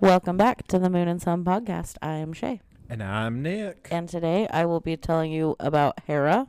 Welcome 0.00 0.36
back 0.36 0.66
to 0.68 0.78
the 0.78 0.90
Moon 0.90 1.08
and 1.08 1.22
Sun 1.22 1.44
podcast. 1.44 1.96
I 2.02 2.16
am 2.16 2.34
Shay. 2.34 2.60
And 2.90 3.02
I'm 3.02 3.40
Nick. 3.40 3.88
And 3.90 4.06
today 4.06 4.46
I 4.50 4.66
will 4.66 4.80
be 4.80 4.94
telling 4.96 5.32
you 5.32 5.56
about 5.58 6.00
Hera 6.06 6.48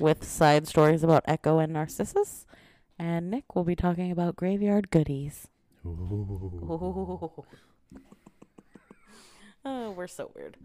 with 0.00 0.24
side 0.24 0.66
stories 0.66 1.04
about 1.04 1.22
Echo 1.28 1.58
and 1.58 1.72
Narcissus. 1.72 2.44
And 2.98 3.30
Nick 3.30 3.54
will 3.54 3.62
be 3.62 3.76
talking 3.76 4.10
about 4.10 4.34
graveyard 4.34 4.90
goodies. 4.90 5.46
Ooh. 5.86 7.44
oh, 9.64 9.90
we're 9.92 10.08
so 10.08 10.32
weird. 10.34 10.56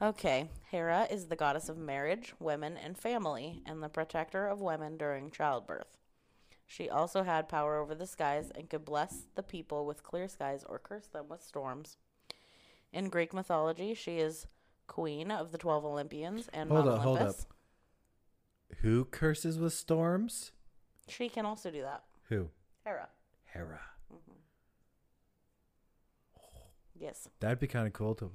Okay, 0.00 0.48
Hera 0.70 1.06
is 1.10 1.26
the 1.26 1.36
goddess 1.36 1.68
of 1.68 1.76
marriage, 1.76 2.34
women, 2.40 2.78
and 2.78 2.96
family, 2.96 3.62
and 3.66 3.82
the 3.82 3.90
protector 3.90 4.46
of 4.46 4.60
women 4.62 4.96
during 4.96 5.30
childbirth. 5.30 5.98
She 6.72 6.88
also 6.88 7.22
had 7.22 7.50
power 7.50 7.76
over 7.76 7.94
the 7.94 8.06
skies 8.06 8.50
and 8.54 8.70
could 8.70 8.86
bless 8.86 9.26
the 9.34 9.42
people 9.42 9.84
with 9.84 10.02
clear 10.02 10.26
skies 10.26 10.64
or 10.66 10.78
curse 10.78 11.06
them 11.06 11.26
with 11.28 11.42
storms. 11.42 11.98
In 12.94 13.10
Greek 13.10 13.34
mythology, 13.34 13.92
she 13.92 14.20
is 14.20 14.46
queen 14.86 15.30
of 15.30 15.52
the 15.52 15.58
12 15.58 15.84
Olympians 15.84 16.48
and 16.50 16.70
Hold 16.70 16.86
Mount 16.86 16.96
up, 16.96 17.02
hold 17.04 17.18
Olympus. 17.18 17.46
Who 18.78 19.04
curses 19.04 19.58
with 19.58 19.74
storms? 19.74 20.52
She 21.08 21.28
can 21.28 21.44
also 21.44 21.70
do 21.70 21.82
that. 21.82 22.04
Who? 22.30 22.48
Hera. 22.86 23.08
Hera. 23.52 23.80
Mm-hmm. 24.10 24.32
Yes. 26.98 27.28
That'd 27.40 27.58
be 27.60 27.66
kind 27.66 27.86
of 27.86 27.92
cool 27.92 28.14
to 28.14 28.30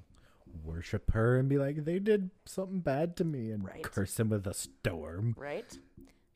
worship 0.64 1.10
her 1.14 1.38
and 1.38 1.50
be 1.50 1.58
like, 1.58 1.86
they 1.86 1.98
did 1.98 2.30
something 2.46 2.82
bad 2.82 3.18
to 3.18 3.24
me 3.24 3.50
and 3.50 3.66
Right. 3.66 3.82
curse 3.82 4.14
them 4.14 4.30
with 4.30 4.46
a 4.46 4.54
storm. 4.54 5.34
Right? 5.40 5.76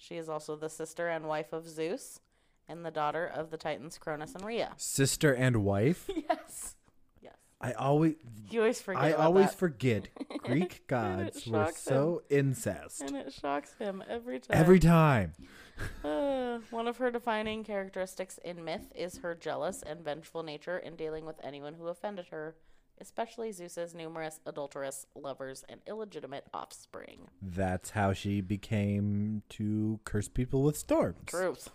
She 0.02 0.18
is 0.18 0.28
also 0.30 0.56
the 0.56 0.70
sister 0.70 1.08
and 1.08 1.28
wife 1.28 1.54
of 1.54 1.68
Zeus 1.68 2.20
and 2.68 2.84
the 2.84 2.90
daughter 2.92 3.26
of 3.26 3.52
the 3.52 3.58
Titans 3.58 3.98
Cronus 4.00 4.34
and 4.34 4.44
Rhea. 4.44 4.72
Sister 4.78 5.32
and 5.34 5.64
wife? 5.64 6.10
Yes. 6.10 6.76
Yes. 7.22 7.36
I 7.62 7.74
always 7.74 8.16
You 8.50 8.62
always 8.62 8.82
forget 8.82 9.04
I 9.04 9.12
always 9.14 9.48
that. 9.52 9.60
forget 9.60 10.08
Greek 10.40 10.88
gods 10.88 11.46
were 11.46 11.66
shocks 11.66 11.82
so 11.84 12.24
incest. 12.32 13.02
and 13.02 13.16
it 13.16 13.32
shocks 13.32 13.76
him 13.78 14.04
every 14.10 14.40
time. 14.40 14.58
Every 14.58 14.80
time. 14.80 15.34
Uh, 16.04 16.60
one 16.70 16.88
of 16.88 16.98
her 16.98 17.10
defining 17.10 17.64
characteristics 17.64 18.38
in 18.46 18.64
myth 18.64 18.92
is 18.94 19.18
her 19.20 19.34
jealous 19.34 19.82
and 19.82 20.02
vengeful 20.04 20.44
nature 20.44 20.78
in 20.78 20.96
dealing 20.96 21.26
with 21.26 21.38
anyone 21.44 21.74
who 21.74 21.88
offended 21.88 22.28
her, 22.30 22.54
especially 23.02 23.52
Zeus's 23.52 23.94
numerous 23.94 24.40
adulterous 24.46 25.06
lovers 25.16 25.66
and 25.68 25.82
illegitimate 25.88 26.46
offspring. 26.54 27.28
That's 27.42 27.90
how 27.90 28.14
she 28.14 28.40
became 28.42 29.42
to 29.50 30.00
curse 30.06 30.28
people 30.30 30.62
with 30.64 30.78
storms. 30.78 31.18
Truth. 31.26 31.70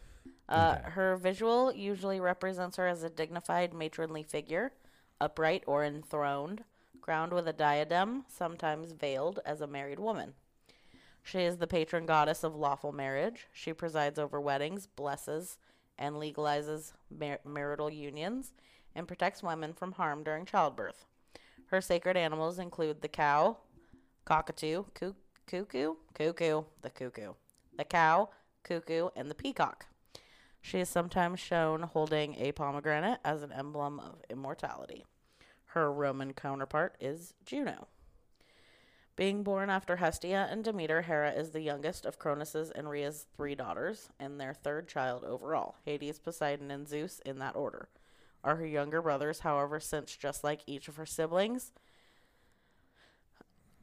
Uh, 0.48 0.76
Okay. 0.78 0.90
Her 0.92 1.16
visual 1.16 1.72
usually 1.72 2.20
represents 2.20 2.76
her 2.76 2.86
as 2.86 3.02
a 3.02 3.10
dignified 3.10 3.74
matronly 3.74 4.22
figure, 4.22 4.72
upright 5.20 5.64
or 5.66 5.84
enthroned, 5.84 6.62
crowned 7.00 7.32
with 7.32 7.48
a 7.48 7.52
diadem, 7.52 8.24
sometimes 8.28 8.92
veiled 8.92 9.40
as 9.44 9.60
a 9.60 9.66
married 9.66 9.98
woman. 9.98 10.34
She 11.22 11.40
is 11.40 11.56
the 11.56 11.66
patron 11.66 12.06
goddess 12.06 12.44
of 12.44 12.54
lawful 12.54 12.92
marriage. 12.92 13.48
She 13.52 13.72
presides 13.72 14.18
over 14.18 14.40
weddings, 14.40 14.86
blesses, 14.86 15.58
and 15.98 16.14
legalizes 16.16 16.92
mar- 17.10 17.40
marital 17.44 17.90
unions, 17.90 18.52
and 18.94 19.08
protects 19.08 19.42
women 19.42 19.72
from 19.72 19.92
harm 19.92 20.22
during 20.22 20.44
childbirth. 20.44 21.04
Her 21.66 21.80
sacred 21.80 22.16
animals 22.16 22.58
include 22.58 23.02
the 23.02 23.08
cow, 23.08 23.58
cockatoo, 24.24 24.84
coo- 24.94 25.16
cuckoo, 25.46 25.94
cuckoo, 26.14 26.64
the 26.82 26.90
cuckoo, 26.90 27.34
the 27.76 27.84
cow, 27.84 28.30
cuckoo, 28.62 29.08
and 29.16 29.30
the 29.30 29.34
peacock. 29.34 29.86
She 30.60 30.80
is 30.80 30.88
sometimes 30.88 31.40
shown 31.40 31.82
holding 31.82 32.34
a 32.36 32.52
pomegranate 32.52 33.20
as 33.24 33.42
an 33.42 33.52
emblem 33.52 34.00
of 34.00 34.22
immortality. 34.30 35.04
Her 35.66 35.92
Roman 35.92 36.32
counterpart 36.32 36.96
is 37.00 37.34
Juno. 37.44 37.88
Being 39.16 39.42
born 39.42 39.70
after 39.70 39.96
Hestia 39.96 40.46
and 40.50 40.62
Demeter, 40.62 41.02
Hera 41.02 41.30
is 41.30 41.50
the 41.50 41.62
youngest 41.62 42.04
of 42.04 42.18
Cronus's 42.18 42.70
and 42.70 42.88
Rhea's 42.90 43.26
three 43.36 43.54
daughters, 43.54 44.10
and 44.20 44.38
their 44.38 44.52
third 44.52 44.88
child 44.88 45.24
overall. 45.24 45.76
Hades, 45.84 46.18
Poseidon, 46.18 46.70
and 46.70 46.86
Zeus, 46.86 47.20
in 47.24 47.38
that 47.38 47.56
order, 47.56 47.88
are 48.46 48.56
her 48.56 48.66
younger 48.66 49.02
brothers. 49.02 49.40
However, 49.40 49.80
since 49.80 50.16
just 50.16 50.44
like 50.44 50.60
each 50.66 50.88
of 50.88 50.96
her 50.96 51.04
siblings, 51.04 51.72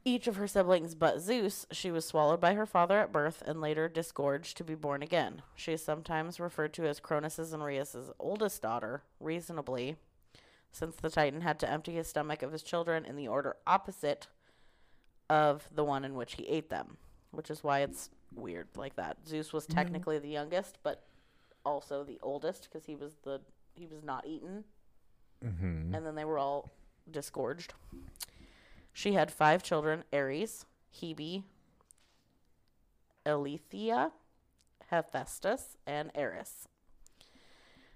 each 0.06 0.26
of 0.26 0.36
her 0.36 0.48
siblings 0.48 0.94
but 0.94 1.20
Zeus, 1.20 1.66
she 1.70 1.90
was 1.90 2.04
swallowed 2.04 2.40
by 2.40 2.54
her 2.54 2.66
father 2.66 2.98
at 2.98 3.12
birth 3.12 3.42
and 3.46 3.60
later 3.60 3.88
disgorged 3.88 4.56
to 4.56 4.64
be 4.64 4.74
born 4.74 5.02
again. 5.02 5.42
She 5.54 5.72
is 5.72 5.84
sometimes 5.84 6.40
referred 6.40 6.72
to 6.74 6.86
as 6.86 6.98
Cronus's 6.98 7.52
and 7.52 7.62
Rhea's 7.62 7.94
oldest 8.18 8.62
daughter, 8.62 9.02
reasonably, 9.20 9.96
since 10.72 10.96
the 10.96 11.10
Titan 11.10 11.42
had 11.42 11.58
to 11.60 11.70
empty 11.70 11.94
his 11.94 12.08
stomach 12.08 12.42
of 12.42 12.52
his 12.52 12.62
children 12.62 13.04
in 13.04 13.16
the 13.16 13.28
order 13.28 13.56
opposite 13.66 14.26
of 15.28 15.68
the 15.74 15.84
one 15.84 16.04
in 16.04 16.14
which 16.14 16.34
he 16.34 16.48
ate 16.48 16.70
them, 16.70 16.96
which 17.30 17.50
is 17.50 17.62
why 17.62 17.80
it's 17.80 18.10
weird 18.34 18.68
like 18.76 18.96
that. 18.96 19.18
Zeus 19.26 19.52
was 19.52 19.64
mm-hmm. 19.64 19.76
technically 19.76 20.18
the 20.18 20.28
youngest, 20.28 20.78
but 20.82 21.04
also 21.64 22.04
the 22.04 22.18
oldest 22.22 22.68
because 22.70 22.86
he 22.86 22.94
was 22.94 23.16
the 23.24 23.40
he 23.74 23.86
was 23.86 24.02
not 24.02 24.26
eaten, 24.26 24.64
Mm-hmm. 25.44 25.94
and 25.94 26.06
then 26.06 26.14
they 26.14 26.24
were 26.24 26.38
all 26.38 26.70
disgorged. 27.10 27.74
She 28.92 29.12
had 29.12 29.30
five 29.30 29.62
children: 29.62 30.04
Ares, 30.12 30.64
Hebe, 30.94 31.42
Elethia, 33.26 34.12
Hephaestus, 34.90 35.76
and 35.86 36.10
Eris. 36.14 36.68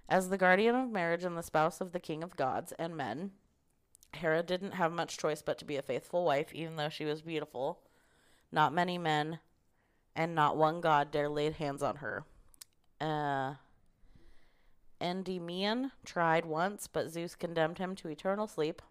As 0.08 0.28
the 0.28 0.38
guardian 0.38 0.74
of 0.74 0.90
marriage 0.90 1.24
and 1.24 1.36
the 1.36 1.42
spouse 1.42 1.80
of 1.80 1.92
the 1.92 2.00
king 2.00 2.22
of 2.22 2.36
gods 2.36 2.72
and 2.78 2.96
men, 2.96 3.32
Hera 4.14 4.42
didn't 4.42 4.72
have 4.72 4.92
much 4.92 5.18
choice 5.18 5.42
but 5.42 5.58
to 5.58 5.64
be 5.66 5.76
a 5.76 5.82
faithful 5.82 6.24
wife, 6.24 6.52
even 6.54 6.76
though 6.76 6.88
she 6.88 7.04
was 7.04 7.20
beautiful. 7.22 7.80
Not 8.50 8.72
many 8.72 8.96
men 8.96 9.38
and 10.16 10.34
not 10.34 10.56
one 10.56 10.80
god 10.80 11.10
dare 11.10 11.28
lay 11.28 11.50
hands 11.50 11.82
on 11.82 11.96
her. 11.96 12.24
Uh, 13.00 13.54
Endymion 15.00 15.92
tried 16.04 16.44
once, 16.44 16.86
but 16.86 17.10
Zeus 17.10 17.34
condemned 17.34 17.78
him 17.78 17.94
to 17.96 18.08
eternal 18.08 18.46
sleep. 18.46 18.82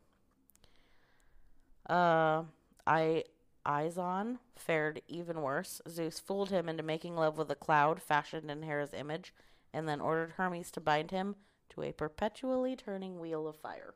Uh, 1.89 2.43
I 2.85 3.23
Ixion 3.65 4.39
fared 4.55 5.01
even 5.07 5.41
worse. 5.41 5.81
Zeus 5.89 6.19
fooled 6.19 6.49
him 6.49 6.69
into 6.69 6.83
making 6.83 7.15
love 7.15 7.37
with 7.37 7.51
a 7.51 7.55
cloud 7.55 8.01
fashioned 8.01 8.49
in 8.49 8.63
Hera's 8.63 8.93
image, 8.93 9.33
and 9.73 9.87
then 9.87 10.01
ordered 10.01 10.31
Hermes 10.37 10.71
to 10.71 10.81
bind 10.81 11.11
him 11.11 11.35
to 11.69 11.83
a 11.83 11.91
perpetually 11.91 12.75
turning 12.75 13.19
wheel 13.19 13.47
of 13.47 13.57
fire. 13.57 13.93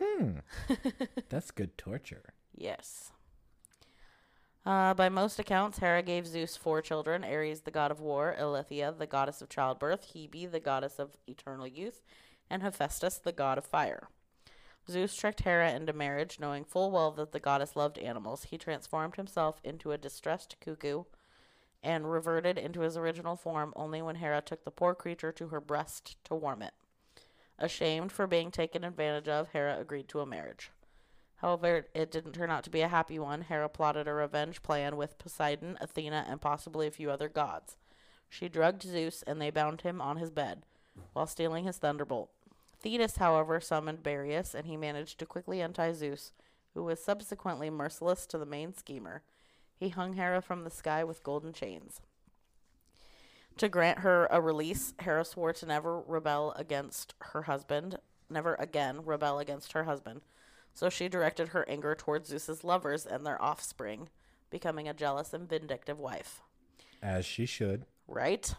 Hmm. 0.00 0.38
That's 1.28 1.50
good 1.50 1.76
torture. 1.78 2.34
Yes. 2.54 3.12
Uh, 4.66 4.92
by 4.94 5.08
most 5.08 5.38
accounts, 5.38 5.78
Hera 5.78 6.02
gave 6.02 6.26
Zeus 6.26 6.56
four 6.56 6.82
children 6.82 7.22
Ares, 7.22 7.60
the 7.60 7.70
god 7.70 7.92
of 7.92 8.00
war, 8.00 8.34
Elethia, 8.36 8.98
the 8.98 9.06
goddess 9.06 9.40
of 9.40 9.48
childbirth, 9.48 10.12
Hebe, 10.12 10.50
the 10.50 10.58
goddess 10.58 10.98
of 10.98 11.16
eternal 11.28 11.68
youth, 11.68 12.02
and 12.50 12.64
Hephaestus, 12.64 13.18
the 13.18 13.30
god 13.30 13.58
of 13.58 13.64
fire. 13.64 14.08
Zeus 14.90 15.14
tricked 15.14 15.42
Hera 15.42 15.70
into 15.70 15.92
marriage, 15.92 16.40
knowing 16.40 16.64
full 16.64 16.90
well 16.90 17.12
that 17.12 17.30
the 17.30 17.38
goddess 17.38 17.76
loved 17.76 17.96
animals. 17.96 18.46
He 18.50 18.58
transformed 18.58 19.14
himself 19.14 19.60
into 19.62 19.92
a 19.92 19.98
distressed 19.98 20.56
cuckoo 20.60 21.04
and 21.80 22.10
reverted 22.10 22.58
into 22.58 22.80
his 22.80 22.96
original 22.96 23.36
form 23.36 23.72
only 23.76 24.02
when 24.02 24.16
Hera 24.16 24.40
took 24.40 24.64
the 24.64 24.72
poor 24.72 24.96
creature 24.96 25.30
to 25.30 25.48
her 25.48 25.60
breast 25.60 26.16
to 26.24 26.34
warm 26.34 26.60
it. 26.62 26.74
Ashamed 27.56 28.10
for 28.10 28.26
being 28.26 28.50
taken 28.50 28.82
advantage 28.82 29.28
of, 29.28 29.50
Hera 29.50 29.78
agreed 29.78 30.08
to 30.08 30.20
a 30.20 30.26
marriage. 30.26 30.72
However, 31.36 31.86
it 31.94 32.10
didn't 32.10 32.32
turn 32.32 32.50
out 32.50 32.64
to 32.64 32.70
be 32.70 32.80
a 32.80 32.88
happy 32.88 33.18
one. 33.18 33.42
Hera 33.42 33.68
plotted 33.68 34.08
a 34.08 34.14
revenge 34.14 34.62
plan 34.62 34.96
with 34.96 35.18
Poseidon, 35.18 35.76
Athena, 35.80 36.24
and 36.28 36.40
possibly 36.40 36.86
a 36.86 36.90
few 36.90 37.10
other 37.10 37.28
gods. 37.28 37.76
She 38.28 38.48
drugged 38.48 38.82
Zeus, 38.82 39.22
and 39.22 39.40
they 39.40 39.50
bound 39.50 39.82
him 39.82 40.00
on 40.00 40.16
his 40.16 40.30
bed 40.30 40.64
while 41.12 41.26
stealing 41.26 41.64
his 41.64 41.78
thunderbolt. 41.78 42.30
Thetis, 42.80 43.16
however, 43.16 43.60
summoned 43.60 44.02
Boreas, 44.02 44.54
and 44.54 44.66
he 44.66 44.76
managed 44.76 45.18
to 45.18 45.26
quickly 45.26 45.60
untie 45.60 45.92
Zeus, 45.92 46.32
who 46.74 46.84
was 46.84 47.02
subsequently 47.02 47.70
merciless 47.70 48.26
to 48.26 48.38
the 48.38 48.46
main 48.46 48.74
schemer. 48.74 49.22
He 49.76 49.90
hung 49.90 50.14
Hera 50.14 50.40
from 50.40 50.64
the 50.64 50.70
sky 50.70 51.04
with 51.04 51.22
golden 51.22 51.52
chains. 51.52 52.00
To 53.58 53.68
grant 53.68 54.00
her 54.00 54.26
a 54.30 54.40
release, 54.40 54.94
Hera 55.00 55.24
swore 55.24 55.52
to 55.54 55.66
never 55.66 56.00
rebel 56.00 56.52
against 56.56 57.14
her 57.20 57.42
husband, 57.42 57.98
never 58.28 58.54
again 58.54 59.04
rebel 59.04 59.38
against 59.38 59.72
her 59.72 59.84
husband. 59.84 60.20
So 60.76 60.90
she 60.90 61.08
directed 61.08 61.48
her 61.48 61.66
anger 61.70 61.94
towards 61.94 62.28
Zeus's 62.28 62.62
lovers 62.62 63.06
and 63.06 63.24
their 63.24 63.40
offspring, 63.40 64.10
becoming 64.50 64.86
a 64.86 64.92
jealous 64.92 65.32
and 65.32 65.48
vindictive 65.48 65.98
wife. 65.98 66.42
As 67.02 67.24
she 67.24 67.46
should. 67.46 67.86
Right? 68.06 68.54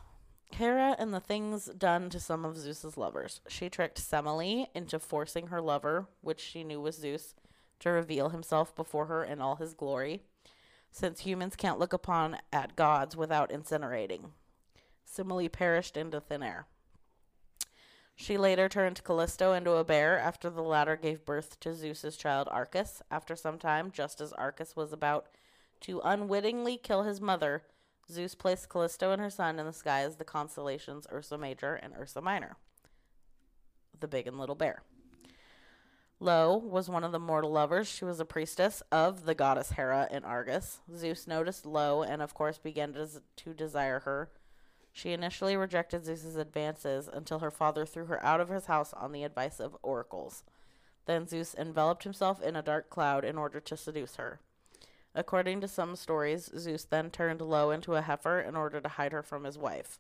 Hera 0.52 0.96
and 0.98 1.14
the 1.14 1.20
things 1.20 1.66
done 1.78 2.10
to 2.10 2.20
some 2.20 2.44
of 2.44 2.58
Zeus's 2.58 2.98
lovers. 2.98 3.42
She 3.48 3.70
tricked 3.70 4.02
Semele 4.02 4.66
into 4.74 4.98
forcing 4.98 5.48
her 5.48 5.62
lover, 5.62 6.08
which 6.22 6.40
she 6.40 6.64
knew 6.64 6.82
was 6.82 6.96
Zeus, 6.96 7.36
to 7.82 7.92
reveal 7.92 8.30
himself 8.30 8.76
before 8.76 9.06
her 9.06 9.24
in 9.24 9.40
all 9.40 9.58
his 9.58 9.76
glory, 9.76 10.24
since 10.90 11.20
humans 11.20 11.56
can't 11.56 11.78
look 11.78 11.94
upon 11.94 12.38
at 12.52 12.76
gods 12.76 13.16
without 13.16 13.52
incinerating. 13.52 14.32
Semele 15.06 15.52
perished 15.52 15.96
into 15.96 16.20
thin 16.20 16.42
air. 16.42 16.66
She 18.20 18.36
later 18.36 18.68
turned 18.68 19.04
Callisto 19.04 19.54
into 19.54 19.74
a 19.74 19.84
bear 19.84 20.18
after 20.18 20.50
the 20.50 20.64
latter 20.64 20.96
gave 20.96 21.24
birth 21.24 21.60
to 21.60 21.76
Zeus's 21.76 22.18
child 22.18 22.50
Arcas. 22.52 23.04
After 23.12 23.36
some 23.36 23.60
time, 23.60 23.92
just 23.92 24.20
as 24.20 24.34
Arcas 24.34 24.76
was 24.76 24.92
about 24.92 25.28
to 25.82 26.02
unwittingly 26.04 26.78
kill 26.78 27.04
his 27.04 27.22
mother, 27.22 27.62
Zeus 28.12 28.34
placed 28.34 28.70
Callisto 28.70 29.12
and 29.12 29.22
her 29.22 29.30
son 29.30 29.60
in 29.60 29.68
the 29.68 29.72
sky 29.72 30.02
as 30.02 30.16
the 30.16 30.26
constellations 30.26 31.06
Ursa 31.12 31.38
Major 31.38 31.76
and 31.76 31.94
Ursa 31.94 32.20
Minor, 32.20 32.58
the 33.98 34.08
big 34.08 34.26
and 34.26 34.40
little 34.40 34.56
bear. 34.56 34.82
Lo 36.20 36.58
was 36.58 36.90
one 36.90 37.04
of 37.04 37.12
the 37.12 37.20
mortal 37.20 37.52
lovers. 37.52 37.88
She 37.88 38.04
was 38.04 38.20
a 38.20 38.26
priestess 38.26 38.82
of 38.92 39.26
the 39.26 39.36
goddess 39.36 39.74
Hera 39.74 40.08
in 40.10 40.26
Argus. 40.26 40.80
Zeus 40.96 41.28
noticed 41.28 41.68
Lo 41.68 42.02
and, 42.02 42.24
of 42.24 42.34
course, 42.34 42.58
began 42.58 42.94
to, 42.94 43.08
to 43.36 43.54
desire 43.54 44.00
her. 44.00 44.32
She 44.98 45.14
initially 45.14 45.56
rejected 45.56 46.06
Zeus's 46.06 46.38
advances 46.38 47.08
until 47.08 47.38
her 47.38 47.52
father 47.52 47.86
threw 47.86 48.08
her 48.08 48.24
out 48.26 48.42
of 48.42 48.50
his 48.50 48.66
house 48.66 48.94
on 48.94 49.12
the 49.12 49.24
advice 49.24 49.60
of 49.60 49.78
oracles. 49.84 50.44
Then 51.06 51.28
Zeus 51.28 51.54
enveloped 51.54 52.04
himself 52.04 52.42
in 52.42 52.56
a 52.56 52.64
dark 52.64 52.90
cloud 52.90 53.24
in 53.24 53.38
order 53.38 53.60
to 53.60 53.78
seduce 53.78 54.16
her. 54.16 54.40
According 55.14 55.62
to 55.62 55.68
some 55.68 55.96
stories, 55.96 56.50
Zeus 56.58 56.84
then 56.84 57.12
turned 57.12 57.42
Lo 57.42 57.70
into 57.70 57.94
a 57.94 58.02
heifer 58.02 58.40
in 58.40 58.56
order 58.56 58.82
to 58.82 58.90
hide 58.90 59.12
her 59.12 59.22
from 59.22 59.44
his 59.44 59.56
wife. 59.56 60.00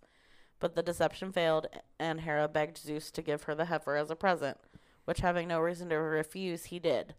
But 0.60 0.74
the 0.74 0.82
deception 0.82 1.32
failed, 1.32 1.68
and 2.00 2.22
Hera 2.22 2.48
begged 2.48 2.80
Zeus 2.80 3.12
to 3.12 3.22
give 3.22 3.44
her 3.44 3.54
the 3.54 3.66
heifer 3.66 3.98
as 3.98 4.10
a 4.10 4.16
present 4.16 4.58
which 5.06 5.20
having 5.20 5.48
no 5.48 5.60
reason 5.60 5.90
to 5.90 5.96
refuse, 5.98 6.66
he 6.66 6.80
did. 6.80 7.14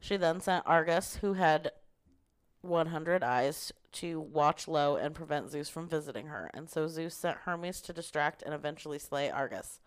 She 0.00 0.16
then 0.16 0.40
sent 0.40 0.66
Argus, 0.66 1.18
who 1.18 1.34
had 1.34 1.70
100 2.62 3.22
eyes, 3.22 3.72
to 3.92 4.20
watch 4.20 4.68
low 4.68 4.96
and 4.96 5.14
prevent 5.14 5.50
Zeus 5.50 5.68
from 5.68 5.88
visiting 5.88 6.26
her, 6.26 6.50
and 6.52 6.68
so 6.68 6.86
Zeus 6.88 7.14
sent 7.14 7.38
Hermes 7.38 7.80
to 7.82 7.92
distract 7.92 8.42
and 8.42 8.54
eventually 8.54 8.98
slay 8.98 9.30
Argus. 9.30 9.80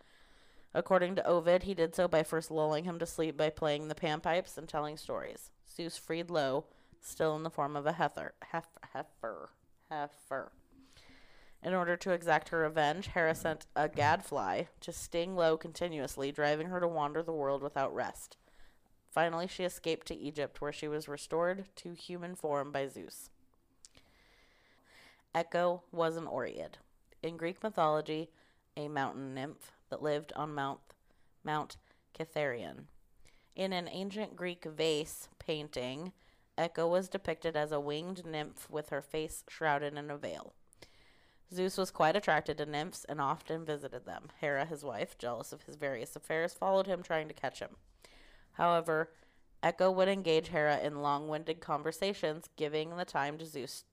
According 0.73 1.15
to 1.15 1.27
Ovid, 1.27 1.63
he 1.63 1.73
did 1.73 1.95
so 1.95 2.07
by 2.07 2.23
first 2.23 2.49
lulling 2.49 2.85
him 2.85 2.97
to 2.99 3.05
sleep 3.05 3.37
by 3.37 3.49
playing 3.49 3.87
the 3.87 3.95
panpipes 3.95 4.57
and 4.57 4.67
telling 4.67 4.97
stories. 4.97 5.51
Zeus 5.69 5.97
freed 5.97 6.29
Lo, 6.29 6.65
still 7.01 7.35
in 7.35 7.43
the 7.43 7.49
form 7.49 7.75
of 7.75 7.85
a 7.85 7.93
heifer. 7.93 8.33
Heifer. 8.51 9.49
Heifer. 9.89 10.51
In 11.63 11.73
order 11.73 11.95
to 11.97 12.11
exact 12.11 12.49
her 12.49 12.59
revenge, 12.59 13.07
Hera 13.07 13.35
sent 13.35 13.67
a 13.75 13.87
gadfly 13.87 14.63
to 14.79 14.91
sting 14.91 15.35
Lo 15.35 15.57
continuously, 15.57 16.31
driving 16.31 16.67
her 16.67 16.79
to 16.79 16.87
wander 16.87 17.21
the 17.21 17.33
world 17.33 17.61
without 17.61 17.93
rest. 17.93 18.37
Finally, 19.11 19.47
she 19.47 19.65
escaped 19.65 20.07
to 20.07 20.17
Egypt, 20.17 20.61
where 20.61 20.71
she 20.71 20.87
was 20.87 21.09
restored 21.09 21.65
to 21.75 21.93
human 21.93 22.33
form 22.33 22.71
by 22.71 22.87
Zeus. 22.87 23.29
Echo 25.35 25.83
was 25.91 26.15
an 26.15 26.25
Oread. 26.25 26.75
In 27.21 27.35
Greek 27.35 27.61
mythology, 27.61 28.29
a 28.77 28.87
mountain 28.87 29.33
nymph 29.33 29.73
that 29.89 30.01
lived 30.01 30.31
on 30.35 30.55
Mount, 30.55 30.79
Mount 31.43 31.75
Cithæron. 32.17 32.85
In 33.53 33.73
an 33.73 33.89
ancient 33.89 34.37
Greek 34.37 34.63
vase 34.63 35.27
painting, 35.39 36.13
Echo 36.57 36.87
was 36.87 37.09
depicted 37.09 37.57
as 37.57 37.73
a 37.73 37.79
winged 37.79 38.25
nymph 38.25 38.69
with 38.69 38.89
her 38.89 39.01
face 39.01 39.43
shrouded 39.49 39.97
in 39.97 40.09
a 40.09 40.17
veil. 40.17 40.53
Zeus 41.53 41.77
was 41.77 41.91
quite 41.91 42.15
attracted 42.15 42.57
to 42.57 42.65
nymphs 42.65 43.05
and 43.09 43.19
often 43.19 43.65
visited 43.65 44.05
them. 44.05 44.29
Hera, 44.39 44.65
his 44.65 44.85
wife, 44.85 45.17
jealous 45.17 45.51
of 45.51 45.63
his 45.63 45.75
various 45.75 46.15
affairs, 46.15 46.53
followed 46.53 46.87
him 46.87 47.03
trying 47.03 47.27
to 47.27 47.33
catch 47.33 47.59
him. 47.59 47.75
However, 48.61 49.09
Echo 49.63 49.89
would 49.89 50.07
engage 50.07 50.49
Hera 50.49 50.77
in 50.77 51.01
long-winded 51.01 51.61
conversations, 51.61 52.47
giving 52.57 52.95
the 52.95 53.05
time 53.05 53.39
to 53.39 53.45
Zeus, 53.47 53.85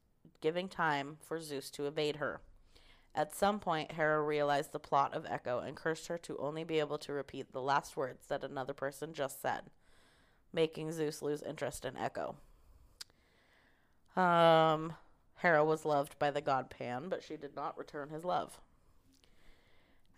giving 0.43 0.69
time 0.69 1.17
for 1.23 1.41
Zeus 1.41 1.71
to 1.71 1.87
evade 1.87 2.17
her. 2.17 2.43
At 3.15 3.35
some 3.35 3.61
point, 3.61 3.93
Hera 3.93 4.21
realized 4.21 4.73
the 4.73 4.79
plot 4.79 5.15
of 5.15 5.25
Echo 5.25 5.61
and 5.61 5.75
cursed 5.75 6.09
her 6.09 6.19
to 6.19 6.37
only 6.37 6.65
be 6.65 6.81
able 6.81 6.99
to 6.99 7.15
repeat 7.15 7.51
the 7.51 7.63
last 7.63 7.97
words 7.97 8.27
that 8.27 8.45
another 8.45 8.75
person 8.75 9.15
just 9.15 9.41
said, 9.41 9.71
making 10.53 10.93
Zeus 10.93 11.23
lose 11.23 11.43
interest 11.43 11.87
in 11.87 11.97
Echo. 11.97 12.37
Um, 14.17 14.93
Hera 15.37 15.65
was 15.65 15.87
loved 15.87 16.19
by 16.19 16.31
the 16.31 16.43
god 16.43 16.69
Pan, 16.69 17.09
but 17.09 17.23
she 17.23 17.39
did 17.39 17.57
not 17.57 17.79
return 17.79 18.11
his 18.11 18.23
love. 18.23 18.61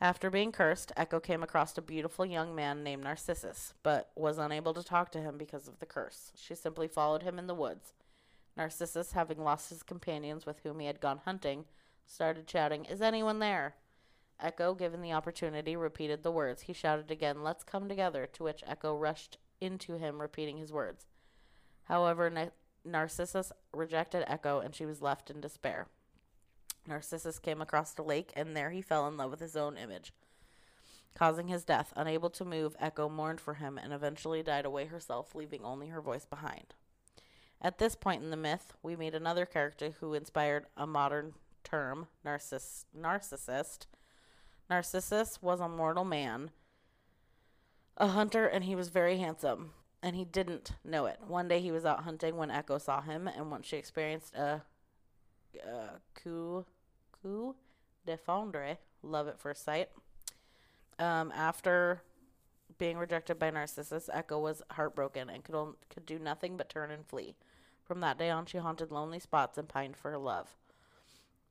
After 0.02 0.30
being 0.30 0.50
cursed, 0.50 0.92
Echo 0.96 1.20
came 1.20 1.42
across 1.42 1.76
a 1.76 1.82
beautiful 1.82 2.24
young 2.24 2.54
man 2.54 2.82
named 2.82 3.04
Narcissus, 3.04 3.74
but 3.82 4.10
was 4.16 4.38
unable 4.38 4.72
to 4.72 4.82
talk 4.82 5.12
to 5.12 5.20
him 5.20 5.36
because 5.36 5.68
of 5.68 5.78
the 5.78 5.84
curse. 5.84 6.32
She 6.36 6.54
simply 6.54 6.88
followed 6.88 7.22
him 7.22 7.38
in 7.38 7.46
the 7.46 7.54
woods. 7.54 7.92
Narcissus, 8.56 9.12
having 9.12 9.44
lost 9.44 9.68
his 9.68 9.82
companions 9.82 10.46
with 10.46 10.60
whom 10.60 10.80
he 10.80 10.86
had 10.86 11.00
gone 11.00 11.20
hunting, 11.26 11.66
started 12.06 12.48
shouting, 12.48 12.86
Is 12.86 13.02
anyone 13.02 13.40
there? 13.40 13.74
Echo, 14.40 14.72
given 14.72 15.02
the 15.02 15.12
opportunity, 15.12 15.76
repeated 15.76 16.22
the 16.22 16.32
words. 16.32 16.62
He 16.62 16.72
shouted 16.72 17.10
again, 17.10 17.42
Let's 17.42 17.62
come 17.62 17.86
together, 17.86 18.26
to 18.32 18.42
which 18.42 18.64
Echo 18.66 18.96
rushed 18.96 19.36
into 19.60 19.98
him, 19.98 20.22
repeating 20.22 20.56
his 20.56 20.72
words. 20.72 21.08
However, 21.84 22.50
Narcissus 22.86 23.52
rejected 23.74 24.24
Echo 24.26 24.60
and 24.60 24.74
she 24.74 24.86
was 24.86 25.02
left 25.02 25.28
in 25.28 25.42
despair. 25.42 25.88
Narcissus 26.86 27.38
came 27.38 27.60
across 27.60 27.92
the 27.92 28.02
lake 28.02 28.32
and 28.34 28.56
there 28.56 28.70
he 28.70 28.82
fell 28.82 29.06
in 29.06 29.16
love 29.16 29.30
with 29.30 29.40
his 29.40 29.56
own 29.56 29.76
image, 29.76 30.12
causing 31.14 31.48
his 31.48 31.64
death. 31.64 31.92
Unable 31.96 32.30
to 32.30 32.44
move, 32.44 32.76
Echo 32.78 33.08
mourned 33.08 33.40
for 33.40 33.54
him 33.54 33.78
and 33.78 33.92
eventually 33.92 34.42
died 34.42 34.64
away 34.64 34.86
herself, 34.86 35.34
leaving 35.34 35.64
only 35.64 35.88
her 35.88 36.00
voice 36.00 36.24
behind. 36.24 36.74
At 37.62 37.78
this 37.78 37.94
point 37.94 38.22
in 38.22 38.30
the 38.30 38.36
myth, 38.36 38.72
we 38.82 38.96
meet 38.96 39.14
another 39.14 39.44
character 39.44 39.94
who 40.00 40.14
inspired 40.14 40.66
a 40.76 40.86
modern 40.86 41.34
term, 41.62 42.08
narciss- 42.24 42.86
narcissist. 42.98 43.86
Narcissus 44.70 45.42
was 45.42 45.60
a 45.60 45.68
mortal 45.68 46.04
man, 46.04 46.50
a 47.96 48.08
hunter, 48.08 48.46
and 48.46 48.64
he 48.64 48.74
was 48.74 48.88
very 48.88 49.18
handsome 49.18 49.72
and 50.02 50.16
he 50.16 50.24
didn't 50.24 50.72
know 50.84 51.06
it. 51.06 51.18
One 51.26 51.48
day 51.48 51.60
he 51.60 51.72
was 51.72 51.84
out 51.84 52.04
hunting 52.04 52.36
when 52.36 52.50
Echo 52.50 52.78
saw 52.78 53.00
him, 53.00 53.28
and 53.28 53.50
once 53.50 53.66
she 53.66 53.76
experienced 53.76 54.34
a, 54.34 54.62
a 55.56 56.00
coup, 56.14 56.64
coup 57.22 57.54
de 58.06 58.16
foudre, 58.16 58.78
love 59.02 59.28
at 59.28 59.40
first 59.40 59.64
sight. 59.64 59.88
Um, 60.98 61.32
after 61.34 62.02
being 62.78 62.98
rejected 62.98 63.38
by 63.38 63.50
Narcissus, 63.50 64.08
Echo 64.12 64.38
was 64.38 64.62
heartbroken 64.72 65.30
and 65.30 65.44
could 65.44 65.74
could 65.88 66.06
do 66.06 66.18
nothing 66.18 66.56
but 66.56 66.68
turn 66.68 66.90
and 66.90 67.06
flee. 67.06 67.34
From 67.84 68.00
that 68.00 68.18
day 68.18 68.30
on, 68.30 68.46
she 68.46 68.58
haunted 68.58 68.92
lonely 68.92 69.18
spots 69.18 69.58
and 69.58 69.68
pined 69.68 69.96
for 69.96 70.10
her 70.10 70.18
love. 70.18 70.56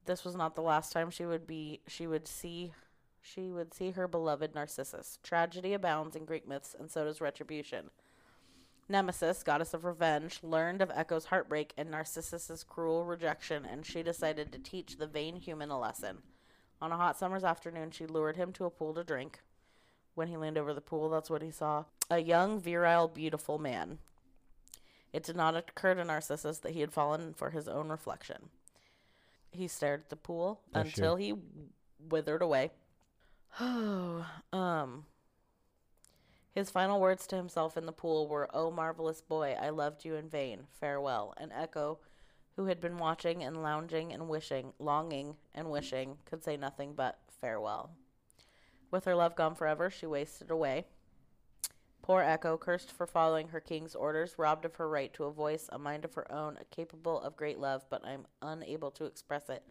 This 0.05 0.23
was 0.23 0.35
not 0.35 0.55
the 0.55 0.61
last 0.61 0.91
time 0.91 1.09
she 1.09 1.25
would 1.25 1.45
be 1.45 1.81
she 1.87 2.07
would 2.07 2.27
see 2.27 2.73
she 3.21 3.49
would 3.49 3.73
see 3.73 3.91
her 3.91 4.07
beloved 4.07 4.55
Narcissus. 4.55 5.19
Tragedy 5.21 5.73
abounds 5.73 6.15
in 6.15 6.25
Greek 6.25 6.47
myths, 6.47 6.75
and 6.77 6.89
so 6.89 7.03
does 7.03 7.21
retribution. 7.21 7.89
Nemesis, 8.89 9.43
goddess 9.43 9.75
of 9.75 9.85
revenge, 9.85 10.39
learned 10.41 10.81
of 10.81 10.91
Echo's 10.93 11.25
heartbreak 11.25 11.73
and 11.77 11.91
Narcissus's 11.91 12.63
cruel 12.63 13.05
rejection, 13.05 13.63
and 13.63 13.85
she 13.85 14.01
decided 14.01 14.51
to 14.51 14.59
teach 14.59 14.97
the 14.97 15.07
vain 15.07 15.35
human 15.35 15.69
a 15.69 15.79
lesson. 15.79 16.23
On 16.81 16.91
a 16.91 16.97
hot 16.97 17.17
summer's 17.17 17.43
afternoon, 17.43 17.91
she 17.91 18.07
lured 18.07 18.35
him 18.35 18.51
to 18.53 18.65
a 18.65 18.71
pool 18.71 18.95
to 18.95 19.03
drink. 19.03 19.41
When 20.15 20.27
he 20.27 20.37
leaned 20.37 20.57
over 20.57 20.73
the 20.73 20.81
pool, 20.81 21.09
that's 21.09 21.29
what 21.29 21.43
he 21.43 21.51
saw 21.51 21.85
a 22.09 22.19
young, 22.19 22.59
virile, 22.59 23.07
beautiful 23.07 23.59
man. 23.59 23.99
It 25.13 25.23
did 25.23 25.35
not 25.35 25.55
occur 25.55 25.93
to 25.93 26.03
Narcissus 26.03 26.57
that 26.59 26.73
he 26.73 26.81
had 26.81 26.91
fallen 26.91 27.33
for 27.33 27.51
his 27.51 27.67
own 27.67 27.89
reflection. 27.89 28.49
He 29.51 29.67
stared 29.67 30.01
at 30.01 30.09
the 30.09 30.15
pool 30.15 30.61
That's 30.71 30.89
until 30.89 31.15
he 31.15 31.35
withered 32.09 32.41
away. 32.41 32.71
Oh, 33.59 34.25
um, 34.53 35.05
his 36.59 36.69
final 36.69 36.99
words 36.99 37.25
to 37.25 37.37
himself 37.37 37.77
in 37.77 37.85
the 37.85 37.91
pool 37.91 38.27
were, 38.27 38.49
Oh, 38.53 38.69
marvelous 38.69 39.21
boy, 39.21 39.55
I 39.59 39.69
loved 39.69 40.03
you 40.03 40.15
in 40.15 40.29
vain. 40.29 40.67
Farewell. 40.79 41.33
And 41.37 41.51
Echo, 41.53 41.99
who 42.57 42.65
had 42.65 42.81
been 42.81 42.97
watching 42.97 43.43
and 43.43 43.63
lounging 43.63 44.11
and 44.11 44.27
wishing, 44.27 44.73
longing 44.77 45.37
and 45.55 45.71
wishing, 45.71 46.17
could 46.25 46.43
say 46.43 46.57
nothing 46.57 46.93
but 46.93 47.17
farewell. 47.41 47.91
With 48.91 49.05
her 49.05 49.15
love 49.15 49.35
gone 49.35 49.55
forever, 49.55 49.89
she 49.89 50.05
wasted 50.05 50.51
away. 50.51 50.85
Poor 52.01 52.21
Echo, 52.21 52.57
cursed 52.57 52.91
for 52.91 53.07
following 53.07 53.49
her 53.49 53.61
king's 53.61 53.95
orders, 53.95 54.35
robbed 54.37 54.65
of 54.65 54.75
her 54.75 54.89
right 54.89 55.13
to 55.13 55.25
a 55.25 55.31
voice, 55.31 55.69
a 55.71 55.79
mind 55.79 56.03
of 56.03 56.15
her 56.15 56.29
own, 56.31 56.57
capable 56.71 57.21
of 57.21 57.37
great 57.37 57.59
love, 57.59 57.85
but 57.89 58.05
I'm 58.05 58.25
unable 58.41 58.91
to 58.91 59.05
express 59.05 59.47
it 59.47 59.63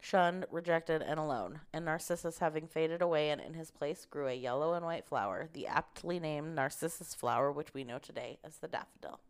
shunned, 0.00 0.46
rejected, 0.50 1.02
and 1.02 1.18
alone. 1.18 1.60
And 1.72 1.84
Narcissus, 1.84 2.38
having 2.38 2.66
faded 2.66 3.02
away, 3.02 3.30
and 3.30 3.40
in 3.40 3.54
his 3.54 3.70
place 3.70 4.04
grew 4.04 4.28
a 4.28 4.34
yellow 4.34 4.74
and 4.74 4.84
white 4.84 5.04
flower, 5.04 5.48
the 5.52 5.66
aptly 5.66 6.20
named 6.20 6.54
Narcissus 6.54 7.14
flower, 7.14 7.50
which 7.50 7.74
we 7.74 7.84
know 7.84 7.98
today 7.98 8.38
as 8.44 8.56
the 8.56 8.68
daffodil. 8.68 9.20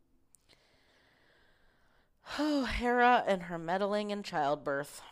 Oh, 2.39 2.65
Hera 2.79 3.25
and 3.27 3.45
her 3.45 3.59
meddling 3.59 4.11
in 4.11 4.23
childbirth. 4.23 5.03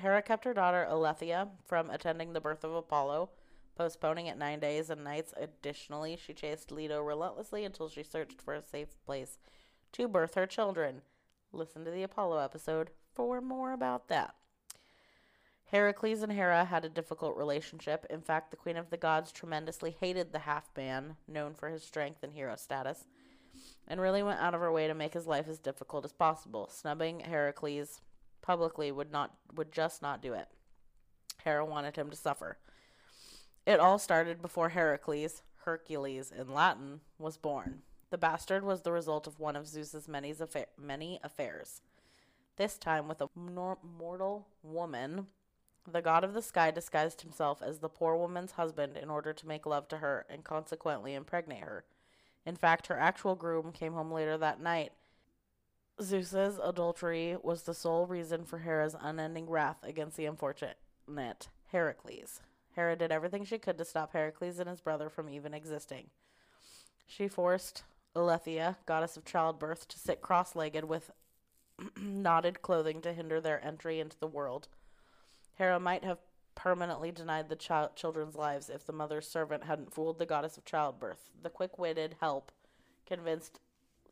Hera 0.00 0.22
kept 0.22 0.44
her 0.44 0.54
daughter 0.54 0.86
Eileithyia 0.88 1.48
from 1.64 1.90
attending 1.90 2.32
the 2.32 2.40
birth 2.40 2.64
of 2.64 2.74
Apollo, 2.74 3.30
postponing 3.76 4.26
it 4.26 4.38
nine 4.38 4.60
days 4.60 4.90
and 4.90 5.04
nights. 5.04 5.34
Additionally, 5.36 6.16
she 6.16 6.32
chased 6.32 6.70
Leto 6.70 7.00
relentlessly 7.02 7.64
until 7.64 7.88
she 7.88 8.02
searched 8.02 8.40
for 8.40 8.54
a 8.54 8.62
safe 8.62 8.96
place 9.04 9.38
to 9.92 10.08
birth 10.08 10.34
her 10.34 10.46
children. 10.46 11.02
Listen 11.52 11.84
to 11.84 11.90
the 11.90 12.02
Apollo 12.02 12.38
episode 12.38 12.90
for 13.14 13.40
more 13.40 13.72
about 13.72 14.08
that. 14.08 14.34
Heracles 15.72 16.22
and 16.22 16.30
Hera 16.30 16.66
had 16.66 16.84
a 16.84 16.90
difficult 16.90 17.34
relationship. 17.34 18.04
In 18.10 18.20
fact, 18.20 18.50
the 18.50 18.58
Queen 18.58 18.76
of 18.76 18.90
the 18.90 18.98
Gods 18.98 19.32
tremendously 19.32 19.96
hated 19.98 20.30
the 20.30 20.40
half 20.40 20.68
man, 20.76 21.16
known 21.26 21.54
for 21.54 21.70
his 21.70 21.82
strength 21.82 22.22
and 22.22 22.34
hero 22.34 22.56
status, 22.56 23.06
and 23.88 23.98
really 23.98 24.22
went 24.22 24.38
out 24.38 24.54
of 24.54 24.60
her 24.60 24.70
way 24.70 24.86
to 24.86 24.94
make 24.94 25.14
his 25.14 25.26
life 25.26 25.48
as 25.48 25.58
difficult 25.58 26.04
as 26.04 26.12
possible. 26.12 26.68
Snubbing 26.70 27.20
Heracles 27.20 28.02
publicly 28.42 28.92
would 28.92 29.10
not 29.10 29.34
would 29.54 29.72
just 29.72 30.02
not 30.02 30.20
do 30.20 30.34
it. 30.34 30.48
Hera 31.42 31.64
wanted 31.64 31.96
him 31.96 32.10
to 32.10 32.16
suffer. 32.16 32.58
It 33.64 33.80
all 33.80 33.98
started 33.98 34.42
before 34.42 34.70
Heracles, 34.70 35.42
Hercules 35.64 36.30
in 36.30 36.52
Latin, 36.52 37.00
was 37.18 37.38
born. 37.38 37.80
The 38.10 38.18
bastard 38.18 38.62
was 38.62 38.82
the 38.82 38.92
result 38.92 39.26
of 39.26 39.40
one 39.40 39.56
of 39.56 39.66
Zeus's 39.66 40.06
many, 40.06 40.34
affa- 40.34 40.66
many 40.76 41.18
affairs. 41.24 41.80
This 42.56 42.76
time 42.76 43.08
with 43.08 43.22
a 43.22 43.30
mortal 43.34 44.48
woman 44.62 45.28
the 45.90 46.02
god 46.02 46.24
of 46.24 46.34
the 46.34 46.42
sky 46.42 46.70
disguised 46.70 47.22
himself 47.22 47.60
as 47.62 47.78
the 47.78 47.88
poor 47.88 48.16
woman's 48.16 48.52
husband 48.52 48.96
in 48.96 49.10
order 49.10 49.32
to 49.32 49.48
make 49.48 49.66
love 49.66 49.88
to 49.88 49.98
her 49.98 50.26
and 50.28 50.44
consequently 50.44 51.14
impregnate 51.14 51.62
her. 51.62 51.84
In 52.44 52.56
fact, 52.56 52.88
her 52.88 52.98
actual 52.98 53.34
groom 53.34 53.72
came 53.72 53.92
home 53.92 54.10
later 54.10 54.36
that 54.38 54.60
night. 54.60 54.92
Zeus's 56.00 56.58
adultery 56.62 57.36
was 57.42 57.62
the 57.62 57.74
sole 57.74 58.06
reason 58.06 58.44
for 58.44 58.58
Hera's 58.58 58.96
unending 59.00 59.48
wrath 59.48 59.78
against 59.82 60.16
the 60.16 60.26
unfortunate 60.26 60.78
Heracles. 61.70 62.40
Hera 62.74 62.96
did 62.96 63.12
everything 63.12 63.44
she 63.44 63.58
could 63.58 63.78
to 63.78 63.84
stop 63.84 64.12
Heracles 64.12 64.58
and 64.58 64.68
his 64.68 64.80
brother 64.80 65.08
from 65.08 65.28
even 65.28 65.52
existing. 65.54 66.08
She 67.06 67.28
forced 67.28 67.84
Eileithyia, 68.16 68.76
goddess 68.86 69.16
of 69.16 69.24
childbirth, 69.24 69.88
to 69.88 69.98
sit 69.98 70.22
cross 70.22 70.56
legged 70.56 70.84
with 70.84 71.10
knotted 72.00 72.62
clothing 72.62 73.00
to 73.02 73.12
hinder 73.12 73.40
their 73.40 73.64
entry 73.64 74.00
into 74.00 74.18
the 74.18 74.26
world. 74.26 74.68
Hera 75.54 75.78
might 75.78 76.04
have 76.04 76.18
permanently 76.54 77.10
denied 77.10 77.48
the 77.48 77.56
ch- 77.56 77.94
children's 77.94 78.36
lives 78.36 78.68
if 78.68 78.86
the 78.86 78.92
mother's 78.92 79.28
servant 79.28 79.64
hadn't 79.64 79.92
fooled 79.92 80.18
the 80.18 80.26
goddess 80.26 80.56
of 80.56 80.64
childbirth. 80.64 81.30
The 81.42 81.50
quick 81.50 81.78
witted 81.78 82.16
help 82.20 82.52
convinced 83.06 83.60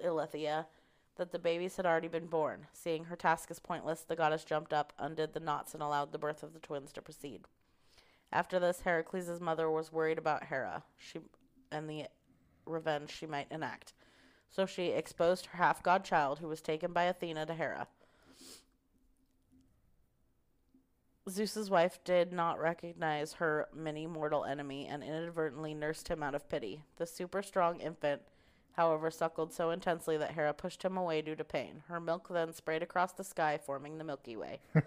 Eileithyia 0.04 0.66
that 1.16 1.32
the 1.32 1.38
babies 1.38 1.76
had 1.76 1.87
already 1.87 2.09
been 2.09 2.26
born. 2.26 2.66
Seeing 2.73 3.04
her 3.04 3.16
task 3.16 3.50
as 3.50 3.59
pointless, 3.59 4.00
the 4.00 4.16
goddess 4.16 4.44
jumped 4.44 4.73
up, 4.73 4.92
undid 4.99 5.35
the 5.35 5.40
knots, 5.40 5.75
and 5.75 5.82
allowed 5.82 6.12
the 6.12 6.18
birth 6.18 6.42
of 6.42 6.54
the 6.54 6.61
twins 6.61 6.92
to 6.92 7.02
proceed. 7.02 7.42
After 8.32 8.59
this, 8.59 8.80
Heracles' 8.80 9.40
mother 9.40 9.70
was 9.70 9.92
worried 9.92 10.18
about 10.18 10.44
Hera 10.44 10.85
she, 10.97 11.20
and 11.70 11.90
the 11.90 12.06
revenge 12.64 13.11
she 13.11 13.26
might 13.26 13.50
enact. 13.50 13.92
So 14.50 14.66
she 14.66 14.88
exposed 14.88 15.47
her 15.47 15.59
half 15.59 15.82
god 15.82 16.04
child, 16.04 16.38
who 16.38 16.49
was 16.49 16.61
taken 16.61 16.92
by 16.92 17.04
Athena 17.04 17.47
to 17.47 17.54
Hera. 17.54 17.87
Zeus's 21.28 21.70
wife 21.70 21.98
did 22.04 22.32
not 22.32 22.58
recognize 22.58 23.34
her 23.34 23.68
mini 23.74 24.06
mortal 24.06 24.44
enemy 24.44 24.86
and 24.86 25.02
inadvertently 25.02 25.74
nursed 25.74 26.08
him 26.08 26.22
out 26.22 26.34
of 26.34 26.48
pity. 26.48 26.82
The 26.96 27.06
super 27.06 27.42
strong 27.42 27.78
infant, 27.80 28.22
however, 28.72 29.10
suckled 29.10 29.52
so 29.52 29.70
intensely 29.70 30.16
that 30.16 30.32
Hera 30.32 30.54
pushed 30.54 30.82
him 30.82 30.96
away 30.96 31.20
due 31.22 31.36
to 31.36 31.44
pain. 31.44 31.82
Her 31.88 32.00
milk 32.00 32.28
then 32.30 32.52
sprayed 32.52 32.82
across 32.82 33.12
the 33.12 33.24
sky, 33.24 33.58
forming 33.58 33.98
the 33.98 34.04
Milky 34.04 34.36
Way. 34.36 34.60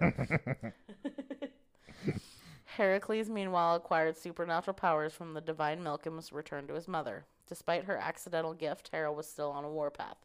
Heracles, 2.66 3.30
meanwhile, 3.30 3.76
acquired 3.76 4.18
supernatural 4.18 4.74
powers 4.74 5.14
from 5.14 5.36
the 5.36 5.42
divine 5.42 5.84
milk 5.84 6.08
and 6.08 6.16
was 6.16 6.34
returned 6.34 6.68
to 6.70 6.74
his 6.74 6.88
mother. 6.88 7.26
Despite 7.48 7.84
her 7.84 7.98
accidental 7.98 8.56
gift, 8.56 8.90
Hera 8.92 9.14
was 9.14 9.30
still 9.30 9.52
on 9.52 9.64
a 9.64 9.70
warpath. 9.70 10.18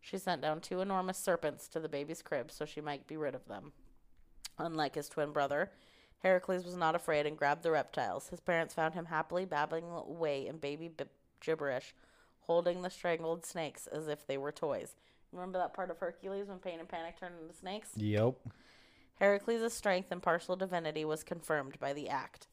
She 0.00 0.16
sent 0.16 0.40
down 0.40 0.60
two 0.60 0.80
enormous 0.80 1.18
serpents 1.18 1.68
to 1.68 1.78
the 1.78 1.88
baby's 1.90 2.22
crib 2.22 2.50
so 2.50 2.64
she 2.64 2.80
might 2.80 3.06
be 3.06 3.16
rid 3.16 3.34
of 3.34 3.46
them. 3.46 3.72
Unlike 4.58 4.94
his 4.96 5.08
twin 5.08 5.32
brother, 5.32 5.70
Heracles 6.22 6.64
was 6.64 6.76
not 6.76 6.94
afraid 6.94 7.26
and 7.26 7.36
grabbed 7.36 7.62
the 7.62 7.70
reptiles. 7.70 8.28
His 8.28 8.40
parents 8.40 8.74
found 8.74 8.94
him 8.94 9.06
happily 9.06 9.44
babbling 9.44 9.84
away 9.90 10.46
in 10.46 10.58
baby 10.58 10.88
b- 10.88 11.04
gibberish, 11.40 11.94
holding 12.42 12.82
the 12.82 12.90
strangled 12.90 13.44
snakes 13.44 13.86
as 13.86 14.08
if 14.08 14.26
they 14.26 14.38
were 14.38 14.52
toys. 14.52 14.94
Remember 15.32 15.58
that 15.58 15.74
part 15.74 15.90
of 15.90 15.98
Hercules 15.98 16.48
when 16.48 16.58
pain 16.58 16.78
and 16.78 16.88
panic 16.88 17.18
turned 17.18 17.34
into 17.40 17.54
snakes? 17.54 17.90
Yep. 17.96 18.34
Heracles' 19.18 19.72
strength 19.72 20.12
and 20.12 20.22
partial 20.22 20.56
divinity 20.56 21.04
was 21.04 21.22
confirmed 21.24 21.78
by 21.80 21.92
the 21.92 22.08
act. 22.08 22.48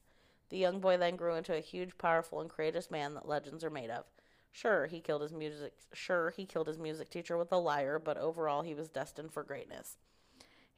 The 0.48 0.58
young 0.58 0.80
boy 0.80 0.96
then 0.96 1.16
grew 1.16 1.34
into 1.34 1.54
a 1.56 1.60
huge, 1.60 1.96
powerful, 1.98 2.40
and 2.40 2.50
courageous 2.50 2.90
man 2.90 3.14
that 3.14 3.28
legends 3.28 3.62
are 3.62 3.70
made 3.70 3.90
of. 3.90 4.04
Sure, 4.52 4.86
he 4.86 5.00
killed 5.00 5.22
his 5.22 5.32
music. 5.32 5.74
Sure, 5.92 6.30
he 6.30 6.44
killed 6.44 6.66
his 6.66 6.78
music 6.78 7.08
teacher 7.08 7.36
with 7.36 7.52
a 7.52 7.56
lyre, 7.56 8.00
but 8.00 8.16
overall, 8.16 8.62
he 8.62 8.74
was 8.74 8.88
destined 8.88 9.32
for 9.32 9.44
greatness. 9.44 9.96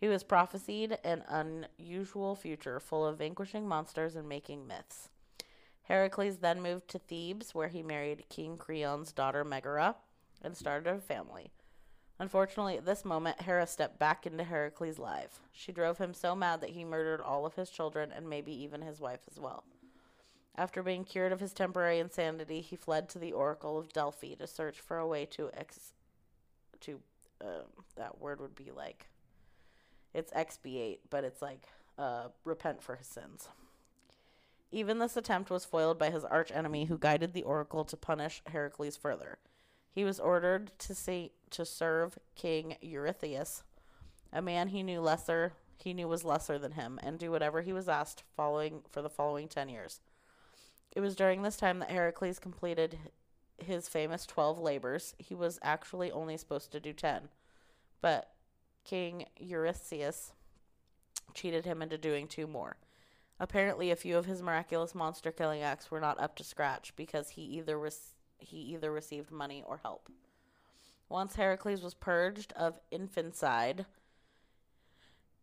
He 0.03 0.09
was 0.09 0.25
prophesied 0.25 0.99
an 1.05 1.23
unusual 1.29 2.35
future 2.35 2.81
full 2.81 3.07
of 3.07 3.19
vanquishing 3.19 3.69
monsters 3.69 4.17
and 4.17 4.29
making 4.29 4.67
myths. 4.67 5.11
Heracles 5.85 6.39
then 6.39 6.61
moved 6.61 6.89
to 6.89 6.99
Thebes, 6.99 7.55
where 7.55 7.69
he 7.69 7.85
married 7.85 8.29
King 8.29 8.57
Creon's 8.57 9.13
daughter 9.13 9.45
Megara 9.45 9.95
and 10.43 10.57
started 10.57 10.91
a 10.91 10.99
family. 10.99 11.53
Unfortunately, 12.19 12.77
at 12.77 12.85
this 12.85 13.05
moment, 13.05 13.43
Hera 13.43 13.65
stepped 13.65 14.01
back 14.01 14.27
into 14.27 14.43
Heracles' 14.43 14.99
life. 14.99 15.39
She 15.53 15.71
drove 15.71 15.99
him 15.99 16.15
so 16.15 16.35
mad 16.35 16.63
that 16.63 16.71
he 16.71 16.85
murdered 16.85 17.21
all 17.21 17.47
of 17.47 17.55
his 17.55 17.71
children 17.71 18.11
and 18.11 18.29
maybe 18.29 18.53
even 18.53 18.83
his 18.83 18.99
wife 18.99 19.21
as 19.31 19.39
well. 19.39 19.63
After 20.57 20.83
being 20.83 21.05
cured 21.05 21.31
of 21.31 21.39
his 21.39 21.53
temporary 21.53 22.01
insanity, 22.01 22.61
he 22.61 22.75
fled 22.75 23.09
to 23.11 23.21
the 23.21 23.31
Oracle 23.31 23.79
of 23.79 23.93
Delphi 23.93 24.35
to 24.35 24.49
search 24.49 24.81
for 24.81 24.99
a 24.99 25.07
way 25.07 25.27
to 25.27 25.51
ex 25.55 25.93
to 26.81 26.99
uh, 27.41 27.63
that 27.95 28.21
word 28.21 28.41
would 28.41 28.57
be 28.57 28.73
like 28.73 29.07
it's 30.15 30.33
expiate, 30.35 31.01
but 31.11 31.25
it's 31.25 31.43
like 31.43 31.69
uh, 31.99 32.29
repent 32.45 32.83
for 32.83 32.97
his 32.97 33.07
sins. 33.07 33.49
Even 34.71 34.99
this 34.99 35.17
attempt 35.17 35.51
was 35.51 35.65
foiled 35.65 35.99
by 35.99 36.11
his 36.11 36.25
archenemy, 36.25 36.87
who 36.87 36.97
guided 36.97 37.33
the 37.33 37.43
oracle 37.43 37.85
to 37.85 37.97
punish 37.97 38.43
Heracles 38.47 38.97
further. 38.97 39.39
He 39.95 40.05
was 40.05 40.19
ordered 40.19 40.71
to 40.79 40.95
see 40.95 41.33
to 41.51 41.67
serve 41.67 42.19
King 42.35 42.77
Eurystheus, 42.81 43.63
a 44.33 44.41
man 44.41 44.69
he 44.69 44.83
knew 44.83 45.01
lesser 45.01 45.53
he 45.77 45.93
knew 45.93 46.07
was 46.07 46.25
lesser 46.25 46.59
than 46.59 46.73
him, 46.73 47.01
and 47.03 47.19
do 47.19 47.31
whatever 47.31 47.61
he 47.61 47.73
was 47.73 47.89
asked 47.89 48.23
following 48.37 48.83
for 48.91 49.03
the 49.03 49.11
following 49.11 49.49
ten 49.49 49.69
years. 49.69 50.01
It 50.95 51.01
was 51.01 51.17
during 51.17 51.43
this 51.43 51.57
time 51.57 51.81
that 51.81 51.91
Heracles 51.91 52.39
completed 52.39 52.99
his 53.59 53.89
famous 53.89 54.25
twelve 54.25 54.59
labors. 54.59 55.15
He 55.19 55.35
was 55.35 55.59
actually 55.63 56.13
only 56.13 56.37
supposed 56.37 56.71
to 56.73 56.81
do 56.81 56.93
ten, 56.93 57.29
but 58.01 58.31
King 58.85 59.27
Eurystheus 59.39 60.33
cheated 61.35 61.65
him 61.65 61.83
into 61.83 61.99
doing 61.99 62.29
two 62.29 62.47
more. 62.47 62.77
Apparently, 63.41 63.91
a 63.91 63.97
few 63.97 64.17
of 64.17 64.27
his 64.27 64.43
miraculous 64.43 64.95
monster 64.95 65.33
killing 65.33 65.63
acts 65.63 65.91
were 65.91 66.01
not 66.01 66.21
up 66.21 66.37
to 66.37 66.45
scratch 66.45 66.95
because 66.97 67.31
he 67.31 67.43
either 67.43 67.81
he 68.39 68.59
either 68.59 68.93
received 68.93 69.31
money 69.31 69.63
or 69.67 69.79
help. 69.79 70.09
Once 71.09 71.37
Heracles 71.37 71.83
was 71.83 71.95
purged 71.95 72.53
of 72.55 72.79
infanticide, 72.91 73.87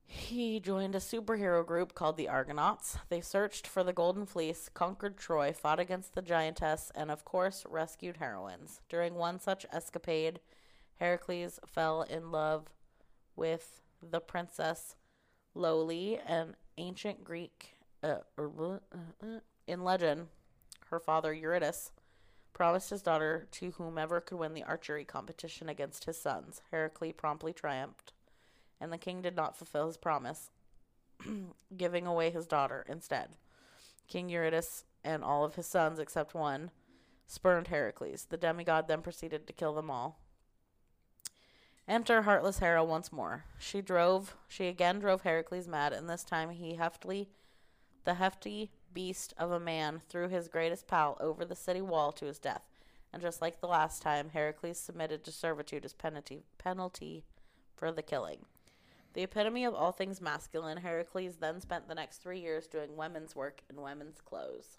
he 0.05 0.60
joined 0.60 0.96
a 0.96 1.00
superhero 1.00 1.63
group 1.63 1.93
called 1.93 2.17
the 2.17 2.27
Argonauts. 2.27 2.98
They 3.10 3.22
searched 3.22 3.67
for 3.67 3.84
the 3.84 3.93
Golden 3.93 4.25
Fleece, 4.25 4.67
conquered 4.74 5.17
Troy, 5.17 5.53
fought 5.53 5.79
against 5.79 6.15
the 6.15 6.24
giantess, 6.24 6.91
and 6.96 7.12
of 7.12 7.24
course 7.24 7.63
rescued 7.69 8.17
heroines. 8.17 8.81
During 8.89 9.13
one 9.13 9.39
such 9.39 9.67
escapade, 9.72 10.39
Heracles 10.96 11.60
fell 11.67 12.01
in 12.01 12.31
love 12.31 12.69
with 13.39 13.81
the 14.03 14.19
princess 14.19 14.96
Loli, 15.55 16.19
an 16.27 16.55
ancient 16.77 17.24
Greek. 17.24 17.75
Uh, 18.03 18.17
uh, 18.38 18.43
uh, 19.24 19.39
in 19.65 19.84
legend, 19.84 20.27
her 20.89 21.00
father 21.00 21.34
Eurytus 21.34 21.91
promised 22.53 22.89
his 22.89 23.01
daughter 23.01 23.48
to 23.51 23.72
whomever 23.72 24.19
could 24.19 24.38
win 24.38 24.53
the 24.53 24.63
archery 24.63 25.05
competition 25.05 25.69
against 25.69 26.05
his 26.05 26.19
sons. 26.19 26.62
Heracles 26.72 27.13
promptly 27.17 27.53
triumphed, 27.53 28.13
and 28.79 28.91
the 28.91 28.98
king 28.98 29.22
did 29.22 29.36
not 29.36 29.58
fulfill 29.58 29.88
his 29.88 29.98
promise, 29.98 30.51
giving 31.77 32.05
away 32.05 32.29
his 32.29 32.46
daughter 32.46 32.86
instead. 32.88 33.29
King 34.08 34.29
Eurytus 34.29 34.84
and 35.03 35.24
all 35.24 35.46
of 35.46 35.55
his 35.55 35.67
sons, 35.67 36.00
except 36.00 36.34
one, 36.34 36.72
spurned 37.27 37.67
Heracles. 37.67 38.27
The 38.29 38.38
demigod 38.38 38.88
then 38.88 39.01
proceeded 39.01 39.48
to 39.48 39.53
kill 39.53 39.74
them 39.74 39.89
all. 39.89 40.19
Enter 41.89 42.22
heartless 42.22 42.60
Hera 42.60 42.84
once 42.84 43.12
more. 43.12 43.46
She 43.58 43.81
drove, 43.81 44.36
she 44.48 44.67
again 44.67 45.00
drove 45.00 45.24
Heracles 45.24 45.67
mad, 45.67 45.91
and 45.91 46.08
this 46.08 46.24
time 46.24 46.51
he 46.51 46.75
heftily, 46.75 47.29
the 48.05 48.13
hefty 48.13 48.69
beast 48.93 49.34
of 49.39 49.51
a 49.51 49.60
man, 49.60 50.03
threw 50.08 50.27
his 50.27 50.48
greatest 50.48 50.86
pal 50.86 51.17
over 51.19 51.43
the 51.43 51.55
city 51.55 51.81
wall 51.81 52.12
to 52.12 52.25
his 52.25 52.38
death. 52.38 52.62
And 53.12 53.24
just 53.24 53.41
like 53.41 53.60
the 53.60 53.67
last 53.67 54.03
time, 54.03 54.29
Heracles 54.29 54.77
submitted 54.77 55.24
to 55.24 55.31
servitude 55.31 55.84
as 55.84 55.93
penalty, 55.93 56.43
penalty 56.60 57.24
for 57.75 57.91
the 57.91 58.03
killing. 58.03 58.46
The 59.13 59.24
epitome 59.24 59.65
of 59.65 59.74
all 59.74 59.91
things 59.91 60.22
masculine, 60.22 60.77
Heracles 60.77 61.38
then 61.38 61.60
spent 61.60 61.88
the 61.88 61.96
next 61.96 62.17
three 62.19 62.39
years 62.39 62.67
doing 62.67 62.98
women's 62.98 63.36
work 63.36 63.63
in 63.67 63.81
women's 63.81 64.22
clothes. 64.22 64.77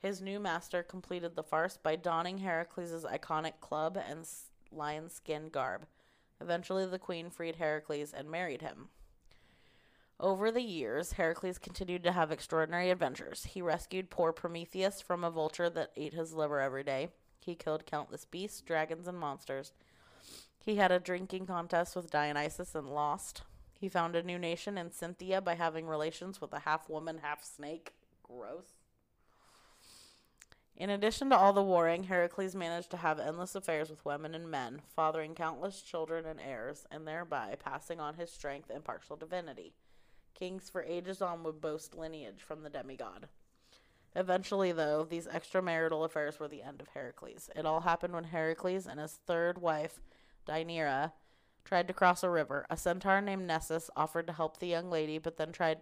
His 0.00 0.20
new 0.20 0.40
master 0.40 0.82
completed 0.82 1.36
the 1.36 1.44
farce 1.44 1.76
by 1.76 1.94
donning 1.94 2.38
Heracles' 2.38 3.04
iconic 3.04 3.60
club 3.60 3.96
and 3.96 4.26
lion 4.72 5.08
skin 5.08 5.48
garb. 5.48 5.86
Eventually, 6.40 6.86
the 6.86 6.98
queen 6.98 7.30
freed 7.30 7.56
Heracles 7.56 8.12
and 8.12 8.30
married 8.30 8.62
him. 8.62 8.88
Over 10.20 10.50
the 10.50 10.62
years, 10.62 11.12
Heracles 11.12 11.58
continued 11.58 12.04
to 12.04 12.12
have 12.12 12.30
extraordinary 12.30 12.90
adventures. 12.90 13.44
He 13.44 13.60
rescued 13.60 14.10
poor 14.10 14.32
Prometheus 14.32 15.00
from 15.00 15.24
a 15.24 15.30
vulture 15.30 15.68
that 15.70 15.90
ate 15.96 16.14
his 16.14 16.32
liver 16.32 16.60
every 16.60 16.84
day. 16.84 17.08
He 17.40 17.54
killed 17.54 17.86
countless 17.86 18.24
beasts, 18.24 18.60
dragons, 18.60 19.08
and 19.08 19.18
monsters. 19.18 19.72
He 20.58 20.76
had 20.76 20.92
a 20.92 21.00
drinking 21.00 21.46
contest 21.46 21.94
with 21.94 22.10
Dionysus 22.10 22.74
and 22.74 22.88
lost. 22.88 23.42
He 23.78 23.88
found 23.88 24.16
a 24.16 24.22
new 24.22 24.38
nation 24.38 24.78
in 24.78 24.92
Scythia 24.92 25.40
by 25.42 25.56
having 25.56 25.86
relations 25.86 26.40
with 26.40 26.52
a 26.52 26.60
half 26.60 26.88
woman, 26.88 27.18
half 27.22 27.44
snake. 27.44 27.92
Gross. 28.22 28.83
In 30.76 30.90
addition 30.90 31.30
to 31.30 31.36
all 31.36 31.52
the 31.52 31.62
warring, 31.62 32.04
Heracles 32.04 32.56
managed 32.56 32.90
to 32.90 32.96
have 32.96 33.20
endless 33.20 33.54
affairs 33.54 33.90
with 33.90 34.04
women 34.04 34.34
and 34.34 34.50
men, 34.50 34.82
fathering 34.96 35.34
countless 35.34 35.80
children 35.80 36.26
and 36.26 36.40
heirs, 36.40 36.84
and 36.90 37.06
thereby 37.06 37.56
passing 37.62 38.00
on 38.00 38.14
his 38.14 38.30
strength 38.30 38.70
and 38.70 38.84
partial 38.84 39.16
divinity. 39.16 39.74
Kings 40.34 40.68
for 40.68 40.82
ages 40.82 41.22
on 41.22 41.44
would 41.44 41.60
boast 41.60 41.94
lineage 41.94 42.42
from 42.42 42.62
the 42.62 42.70
demigod. 42.70 43.28
Eventually, 44.16 44.72
though, 44.72 45.04
these 45.04 45.28
extramarital 45.28 46.04
affairs 46.04 46.40
were 46.40 46.48
the 46.48 46.62
end 46.62 46.80
of 46.80 46.88
Heracles. 46.88 47.50
It 47.54 47.66
all 47.66 47.80
happened 47.80 48.14
when 48.14 48.24
Heracles 48.24 48.86
and 48.86 48.98
his 48.98 49.20
third 49.26 49.58
wife, 49.58 50.00
Deianira, 50.46 51.12
tried 51.64 51.86
to 51.86 51.94
cross 51.94 52.24
a 52.24 52.30
river. 52.30 52.66
A 52.68 52.76
centaur 52.76 53.20
named 53.20 53.46
Nessus 53.46 53.90
offered 53.96 54.26
to 54.26 54.32
help 54.32 54.58
the 54.58 54.66
young 54.66 54.90
lady, 54.90 55.18
but 55.18 55.36
then 55.36 55.52
tried 55.52 55.78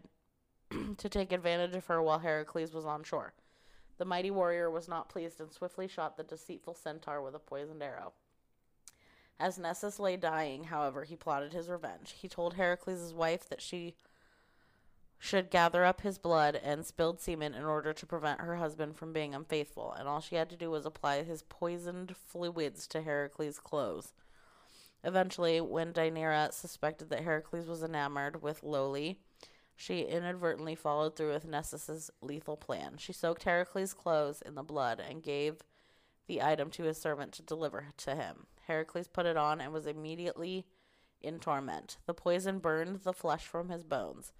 to 0.99 1.09
take 1.09 1.33
advantage 1.33 1.75
of 1.75 1.87
her 1.87 2.03
while 2.03 2.21
Heracles 2.21 2.73
was 2.73 2.85
on 2.85 3.05
shore. 3.05 3.33
The 3.99 4.05
mighty 4.05 4.31
warrior 4.31 4.71
was 4.71 4.89
not 4.89 5.09
pleased 5.09 5.41
and 5.41 5.53
swiftly 5.53 5.87
shot 5.87 6.17
the 6.17 6.23
deceitful 6.23 6.75
centaur 6.75 7.23
with 7.23 7.35
a 7.35 7.39
poisoned 7.39 7.83
arrow. 7.83 8.13
As 9.39 9.59
Nessus 9.59 9.99
lay 9.99 10.17
dying, 10.17 10.65
however, 10.65 11.05
he 11.05 11.17
plotted 11.17 11.53
his 11.53 11.69
revenge. 11.69 12.15
He 12.21 12.29
told 12.29 12.55
Heracles' 12.55 13.13
wife 13.13 13.49
that 13.49 13.61
she 13.61 13.95
should 15.19 15.51
gather 15.51 15.85
up 15.85 16.01
his 16.01 16.19
blood 16.19 16.57
and 16.57 16.85
spilled 16.85 17.21
semen 17.21 17.55
in 17.55 17.65
order 17.65 17.93
to 17.93 18.07
prevent 18.07 18.41
her 18.41 18.57
husband 18.57 18.97
from 18.97 19.13
being 19.13 19.35
unfaithful, 19.35 19.93
and 19.93 20.09
all 20.09 20.21
she 20.21 20.35
had 20.35 20.51
to 20.51 20.57
do 20.57 20.71
was 20.71 20.85
apply 20.85 21.23
his 21.23 21.43
poisoned 21.43 22.17
fluids 22.17 22.89
to 22.89 23.03
Heracles' 23.03 23.61
clothes. 23.61 24.13
Eventually, 25.05 25.61
when 25.61 25.93
Deianira 25.93 26.53
suspected 26.53 27.09
that 27.11 27.23
Heracles 27.23 27.69
was 27.69 27.83
enamored 27.83 28.43
with 28.43 28.63
Loli, 28.63 29.19
she 29.77 30.03
inadvertently 30.03 30.75
followed 30.75 31.17
through 31.17 31.33
with 31.33 31.47
Nessus's 31.47 32.11
lethal 32.21 32.57
plan. 32.57 32.97
She 32.99 33.13
soaked 33.13 33.45
Heracles' 33.45 33.95
clothes 33.95 34.43
in 34.43 34.55
the 34.55 34.63
blood 34.63 35.01
and 35.01 35.23
gave 35.23 35.63
the 36.27 36.43
item 36.43 36.71
to 36.71 36.85
his 36.85 36.99
servant 36.99 37.33
to 37.33 37.43
deliver 37.43 37.89
to 37.99 38.15
him. 38.15 38.47
Heracles 38.67 39.09
put 39.09 39.27
it 39.27 39.37
on 39.37 39.61
and 39.61 39.73
was 39.73 39.87
immediately 39.87 40.67
in 41.21 41.39
torment. 41.39 41.99
The 42.07 42.15
poison 42.15 42.59
burned 42.59 43.01
the 43.01 43.13
flesh 43.13 43.45
from 43.45 43.69
his 43.69 43.83
bones. 43.83 44.33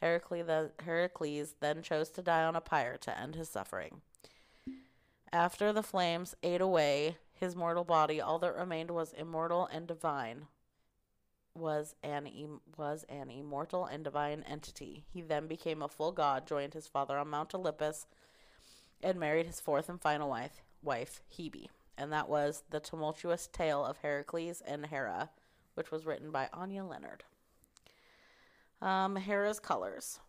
Heracles, 0.00 0.46
the, 0.46 0.72
Heracles 0.80 1.54
then 1.60 1.82
chose 1.82 2.10
to 2.10 2.22
die 2.22 2.44
on 2.44 2.56
a 2.56 2.60
pyre 2.60 2.96
to 2.98 3.18
end 3.18 3.34
his 3.34 3.48
suffering. 3.48 4.02
After 5.32 5.72
the 5.72 5.82
flames 5.82 6.34
ate 6.42 6.60
away 6.60 7.18
his 7.32 7.54
mortal 7.54 7.84
body, 7.84 8.20
all 8.20 8.38
that 8.38 8.56
remained 8.56 8.90
was 8.90 9.12
immortal 9.12 9.68
and 9.70 9.86
divine. 9.86 10.46
Was 11.58 11.96
an 12.04 12.26
em- 12.28 12.60
was 12.76 13.04
an 13.08 13.30
immortal 13.30 13.84
and 13.84 14.04
divine 14.04 14.44
entity. 14.48 15.04
He 15.12 15.22
then 15.22 15.48
became 15.48 15.82
a 15.82 15.88
full 15.88 16.12
god, 16.12 16.46
joined 16.46 16.74
his 16.74 16.86
father 16.86 17.18
on 17.18 17.30
Mount 17.30 17.52
Olympus, 17.52 18.06
and 19.02 19.18
married 19.18 19.46
his 19.46 19.60
fourth 19.60 19.88
and 19.88 20.00
final 20.00 20.28
wife, 20.28 20.62
wife 20.82 21.20
Hebe. 21.36 21.66
And 21.96 22.12
that 22.12 22.28
was 22.28 22.62
the 22.70 22.78
tumultuous 22.78 23.48
tale 23.48 23.84
of 23.84 23.98
Heracles 23.98 24.62
and 24.64 24.86
Hera, 24.86 25.30
which 25.74 25.90
was 25.90 26.06
written 26.06 26.30
by 26.30 26.48
Anya 26.52 26.84
Leonard. 26.84 27.24
Um, 28.80 29.16
Hera's 29.16 29.58
colors. 29.58 30.20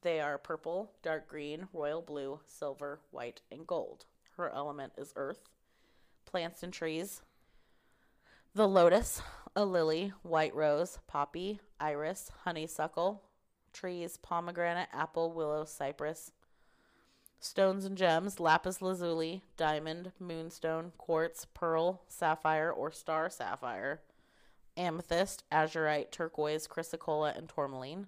They 0.00 0.20
are 0.20 0.38
purple, 0.38 0.92
dark 1.02 1.28
green, 1.28 1.68
royal 1.74 2.00
blue, 2.00 2.40
silver, 2.46 3.00
white, 3.10 3.42
and 3.52 3.66
gold. 3.66 4.06
Her 4.36 4.50
element 4.50 4.94
is 4.96 5.12
earth. 5.16 5.50
Plants 6.24 6.62
and 6.62 6.72
trees. 6.72 7.20
The 8.54 8.66
lotus, 8.66 9.20
a 9.56 9.64
lily, 9.64 10.12
white 10.22 10.54
rose, 10.54 11.00
poppy, 11.08 11.58
iris, 11.80 12.30
honeysuckle. 12.44 13.22
Trees, 13.72 14.18
pomegranate, 14.18 14.88
apple, 14.92 15.32
willow, 15.32 15.64
cypress. 15.64 16.30
Stones 17.40 17.84
and 17.84 17.98
gems, 17.98 18.38
lapis 18.38 18.80
lazuli, 18.80 19.42
diamond, 19.56 20.12
moonstone, 20.20 20.92
quartz, 20.96 21.46
pearl, 21.52 22.02
sapphire, 22.06 22.70
or 22.70 22.92
star 22.92 23.28
sapphire 23.28 24.00
amethyst, 24.76 25.44
azurite, 25.50 26.10
turquoise, 26.10 26.68
chrysocolla, 26.68 27.36
and 27.36 27.48
tourmaline. 27.48 28.06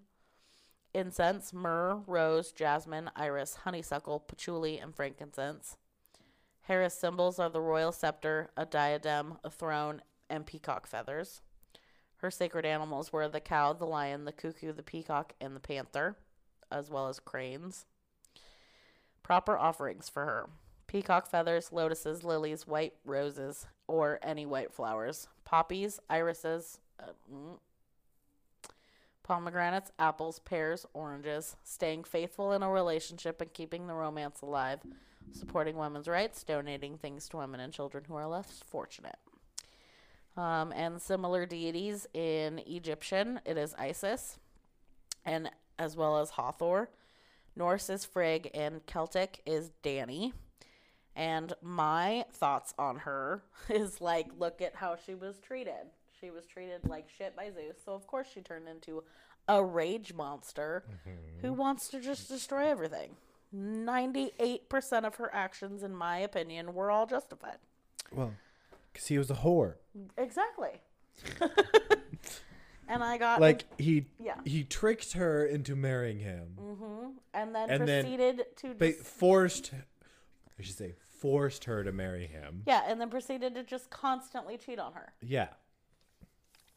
Incense, 0.94 1.52
myrrh, 1.52 2.02
rose, 2.06 2.52
jasmine, 2.52 3.10
iris, 3.16 3.56
honeysuckle, 3.64 4.20
patchouli, 4.20 4.78
and 4.78 4.94
frankincense. 4.94 5.76
Hera's 6.62 6.94
symbols 6.94 7.38
are 7.38 7.48
the 7.50 7.60
royal 7.60 7.92
scepter, 7.92 8.50
a 8.56 8.66
diadem, 8.66 9.38
a 9.42 9.50
throne, 9.50 10.02
and 10.28 10.46
peacock 10.46 10.86
feathers. 10.86 11.42
Her 12.18 12.30
sacred 12.30 12.66
animals 12.66 13.12
were 13.12 13.28
the 13.28 13.40
cow, 13.40 13.72
the 13.72 13.84
lion, 13.84 14.24
the 14.24 14.32
cuckoo, 14.32 14.72
the 14.72 14.82
peacock, 14.82 15.34
and 15.40 15.54
the 15.54 15.60
panther, 15.60 16.16
as 16.70 16.90
well 16.90 17.08
as 17.08 17.20
cranes. 17.20 17.86
Proper 19.22 19.56
offerings 19.56 20.08
for 20.08 20.24
her 20.24 20.48
peacock 20.88 21.28
feathers, 21.28 21.70
lotuses, 21.70 22.24
lilies, 22.24 22.66
white 22.66 22.94
roses, 23.04 23.66
or 23.86 24.18
any 24.22 24.44
white 24.44 24.72
flowers, 24.72 25.28
poppies, 25.44 26.00
irises, 26.10 26.80
uh, 26.98 27.12
mm, 27.32 27.58
pomegranates, 29.22 29.92
apples, 29.98 30.40
pears, 30.40 30.86
oranges, 30.94 31.54
staying 31.62 32.02
faithful 32.02 32.52
in 32.52 32.62
a 32.62 32.70
relationship 32.70 33.40
and 33.40 33.52
keeping 33.52 33.86
the 33.86 33.94
romance 33.94 34.40
alive, 34.40 34.80
supporting 35.32 35.76
women's 35.76 36.08
rights, 36.08 36.42
donating 36.42 36.96
things 36.96 37.28
to 37.28 37.36
women 37.36 37.60
and 37.60 37.72
children 37.72 38.04
who 38.08 38.14
are 38.14 38.26
less 38.26 38.62
fortunate. 38.66 39.18
Um, 40.38 40.72
and 40.72 41.02
similar 41.02 41.46
deities 41.46 42.06
in 42.14 42.60
Egyptian, 42.60 43.40
it 43.44 43.58
is 43.58 43.74
Isis, 43.76 44.38
and 45.24 45.50
as 45.80 45.96
well 45.96 46.18
as 46.18 46.30
Hathor. 46.30 46.90
Norse 47.56 47.90
is 47.90 48.04
Frigg, 48.04 48.48
and 48.54 48.86
Celtic 48.86 49.42
is 49.44 49.72
Dani. 49.82 50.32
And 51.16 51.52
my 51.60 52.24
thoughts 52.32 52.72
on 52.78 52.98
her 52.98 53.42
is 53.68 54.00
like, 54.00 54.28
look 54.38 54.62
at 54.62 54.76
how 54.76 54.94
she 54.94 55.16
was 55.16 55.40
treated. 55.40 55.90
She 56.20 56.30
was 56.30 56.46
treated 56.46 56.88
like 56.88 57.08
shit 57.08 57.34
by 57.34 57.50
Zeus. 57.50 57.76
So, 57.84 57.92
of 57.94 58.06
course, 58.06 58.28
she 58.32 58.40
turned 58.40 58.68
into 58.68 59.02
a 59.48 59.64
rage 59.64 60.14
monster 60.14 60.84
who 61.42 61.52
wants 61.52 61.88
to 61.88 62.00
just 62.00 62.28
destroy 62.28 62.68
everything. 62.68 63.16
98% 63.52 65.04
of 65.04 65.16
her 65.16 65.34
actions, 65.34 65.82
in 65.82 65.96
my 65.96 66.18
opinion, 66.18 66.74
were 66.74 66.92
all 66.92 67.06
justified. 67.06 67.58
Well, 68.12 68.34
because 68.92 69.06
he 69.08 69.18
was 69.18 69.30
a 69.30 69.34
whore. 69.34 69.74
Exactly. 70.16 70.80
and 72.88 73.02
I 73.02 73.18
got 73.18 73.40
Like 73.40 73.64
he 73.78 74.06
yeah. 74.18 74.36
he 74.44 74.64
tricked 74.64 75.12
her 75.12 75.44
into 75.44 75.74
marrying 75.76 76.20
him. 76.20 76.48
hmm 76.58 77.08
And 77.34 77.54
then 77.54 77.70
And 77.70 77.88
then 77.88 78.04
proceeded 78.04 78.46
to 78.56 78.74
Ba- 78.74 78.92
just, 78.92 79.04
forced 79.04 79.72
I 80.58 80.62
should 80.62 80.76
say 80.76 80.94
forced 81.20 81.64
her 81.64 81.82
to 81.82 81.90
marry 81.92 82.26
him. 82.26 82.62
yeah, 82.66 82.82
and 82.86 83.00
then 83.00 83.10
proceeded 83.10 83.54
to 83.56 83.64
just 83.64 83.90
constantly 83.90 84.56
cheat 84.56 84.78
on 84.78 84.92
her. 84.92 85.12
Yeah. 85.20 85.48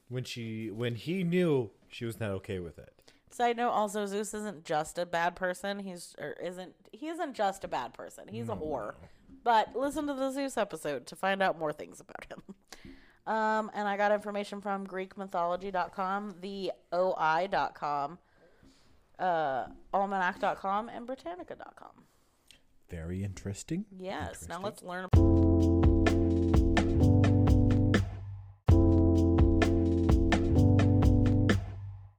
When 0.09 0.23
she 0.23 0.69
when 0.71 0.95
he 0.95 1.23
knew 1.23 1.69
she 1.87 2.05
was 2.05 2.19
not 2.19 2.31
okay 2.31 2.59
with 2.59 2.77
it. 2.79 2.93
Side 3.29 3.55
note: 3.55 3.69
Also, 3.69 4.05
Zeus 4.07 4.33
isn't 4.33 4.65
just 4.65 4.97
a 4.97 5.05
bad 5.05 5.35
person. 5.35 5.79
He's 5.79 6.15
or 6.19 6.31
isn't 6.33 6.73
he 6.91 7.07
isn't 7.07 7.33
just 7.33 7.63
a 7.63 7.67
bad 7.69 7.93
person. 7.93 8.27
He's 8.27 8.49
a 8.49 8.55
whore. 8.55 8.95
But 9.43 9.75
listen 9.75 10.07
to 10.07 10.13
the 10.13 10.31
Zeus 10.31 10.57
episode 10.57 11.07
to 11.07 11.15
find 11.15 11.41
out 11.41 11.57
more 11.57 11.73
things 11.73 11.99
about 11.99 12.25
him. 12.29 12.55
Um, 13.27 13.69
and 13.75 13.87
I 13.87 13.97
got 13.97 14.11
information 14.11 14.61
from 14.61 14.87
GreekMythology.com, 14.87 16.37
the 16.41 16.71
OI.com, 16.91 18.17
uh, 19.19 19.65
Almanac.com, 19.93 20.89
and 20.89 21.05
Britannica.com. 21.05 21.91
Very 22.89 23.23
interesting. 23.23 23.85
Yes. 23.97 24.47
Now 24.49 24.59
let's 24.59 24.81
learn. 24.81 25.07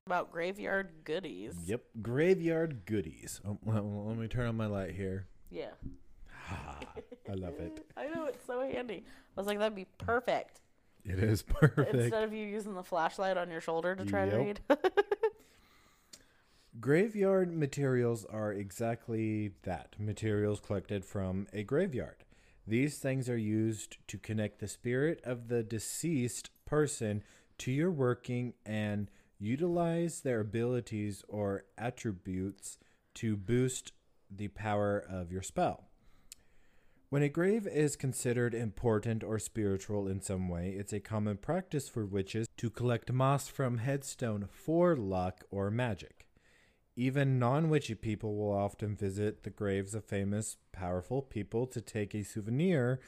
About 0.06 0.30
graveyard 0.30 0.92
goodies. 1.04 1.54
Yep. 1.66 1.82
Graveyard 2.00 2.86
goodies. 2.86 3.40
Oh, 3.46 3.58
well, 3.64 4.04
let 4.06 4.16
me 4.16 4.28
turn 4.28 4.46
on 4.46 4.56
my 4.56 4.66
light 4.66 4.92
here. 4.92 5.26
Yeah. 5.50 5.72
I 7.32 7.34
love 7.34 7.58
it. 7.58 7.84
I 7.96 8.08
know 8.08 8.26
it's 8.26 8.44
so 8.46 8.60
handy. 8.60 9.04
I 9.06 9.40
was 9.40 9.46
like, 9.46 9.58
that'd 9.58 9.74
be 9.74 9.86
perfect. 9.98 10.60
It 11.04 11.18
is 11.18 11.42
perfect. 11.60 11.94
Instead 11.94 12.22
of 12.22 12.32
you 12.32 12.46
using 12.46 12.74
the 12.74 12.84
flashlight 12.84 13.36
on 13.36 13.50
your 13.50 13.60
shoulder 13.60 13.96
to 13.96 14.04
try 14.04 14.28
to 14.28 14.36
read. 14.36 14.60
Graveyard 16.80 17.52
materials 17.56 18.24
are 18.24 18.52
exactly 18.52 19.52
that 19.62 19.94
materials 19.98 20.60
collected 20.60 21.04
from 21.04 21.46
a 21.52 21.62
graveyard. 21.62 22.24
These 22.66 22.98
things 22.98 23.28
are 23.28 23.36
used 23.36 23.98
to 24.08 24.18
connect 24.18 24.58
the 24.60 24.68
spirit 24.68 25.20
of 25.24 25.48
the 25.48 25.62
deceased 25.62 26.50
person 26.64 27.22
to 27.58 27.72
your 27.72 27.90
working 27.90 28.54
and 28.64 29.10
Utilize 29.42 30.20
their 30.20 30.38
abilities 30.38 31.24
or 31.26 31.64
attributes 31.76 32.78
to 33.14 33.36
boost 33.36 33.90
the 34.30 34.46
power 34.46 35.04
of 35.10 35.32
your 35.32 35.42
spell. 35.42 35.88
When 37.12 37.22
a 37.22 37.28
grave 37.28 37.66
is 37.66 37.94
considered 37.94 38.54
important 38.54 39.22
or 39.22 39.38
spiritual 39.38 40.08
in 40.08 40.22
some 40.22 40.48
way, 40.48 40.70
it's 40.70 40.94
a 40.94 40.98
common 40.98 41.36
practice 41.36 41.86
for 41.86 42.06
witches 42.06 42.48
to 42.56 42.70
collect 42.70 43.12
moss 43.12 43.48
from 43.48 43.76
headstone 43.76 44.48
for 44.50 44.96
luck 44.96 45.44
or 45.50 45.70
magic. 45.70 46.26
Even 46.96 47.38
non 47.38 47.68
witchy 47.68 47.94
people 47.94 48.34
will 48.36 48.50
often 48.50 48.96
visit 48.96 49.42
the 49.42 49.50
graves 49.50 49.94
of 49.94 50.06
famous, 50.06 50.56
powerful 50.72 51.20
people 51.20 51.66
to 51.66 51.82
take 51.82 52.14
a 52.14 52.24
souvenir, 52.24 52.98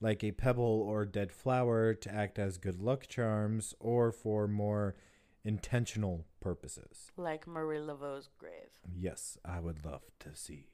like 0.00 0.24
a 0.24 0.32
pebble 0.32 0.84
or 0.84 1.04
dead 1.04 1.30
flower, 1.30 1.94
to 1.94 2.12
act 2.12 2.40
as 2.40 2.58
good 2.58 2.82
luck 2.82 3.06
charms 3.06 3.76
or 3.78 4.10
for 4.10 4.48
more 4.48 4.96
intentional 5.44 6.26
purposes. 6.40 7.12
Like 7.16 7.46
Marie 7.46 7.78
Laveau's 7.78 8.28
grave. 8.38 8.70
Yes, 8.92 9.38
I 9.44 9.60
would 9.60 9.84
love 9.84 10.02
to 10.18 10.34
see 10.34 10.66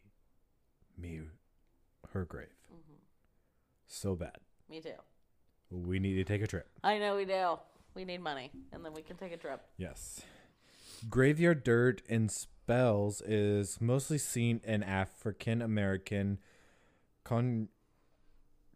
me, 0.96 1.20
her 2.12 2.24
grave. 2.24 2.48
Mm-hmm. 2.72 2.94
So 3.86 4.14
bad. 4.14 4.38
Me 4.68 4.80
too. 4.80 4.90
We 5.70 5.98
need 5.98 6.14
to 6.14 6.24
take 6.24 6.42
a 6.42 6.46
trip. 6.46 6.68
I 6.82 6.98
know 6.98 7.16
we 7.16 7.24
do. 7.24 7.58
We 7.94 8.04
need 8.04 8.20
money, 8.20 8.50
and 8.72 8.84
then 8.84 8.92
we 8.94 9.02
can 9.02 9.16
take 9.16 9.32
a 9.32 9.36
trip. 9.36 9.60
Yes. 9.76 10.22
Graveyard 11.08 11.64
dirt 11.64 12.02
and 12.08 12.30
spells 12.30 13.20
is 13.22 13.80
mostly 13.80 14.18
seen 14.18 14.60
in 14.64 14.82
African 14.82 15.62
American 15.62 16.38
con- 17.24 17.68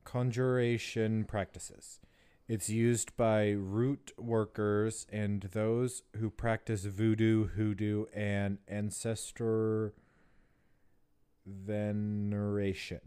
conjuration 0.05 1.25
practices. 1.25 2.01
It's 2.49 2.69
used 2.69 3.17
by 3.17 3.51
root 3.51 4.13
workers 4.19 5.07
and 5.11 5.43
those 5.53 6.03
who 6.19 6.29
practice 6.29 6.85
voodoo, 6.85 7.47
hoodoo, 7.47 8.07
and 8.15 8.59
ancestor 8.69 9.95
veneration. 11.47 13.01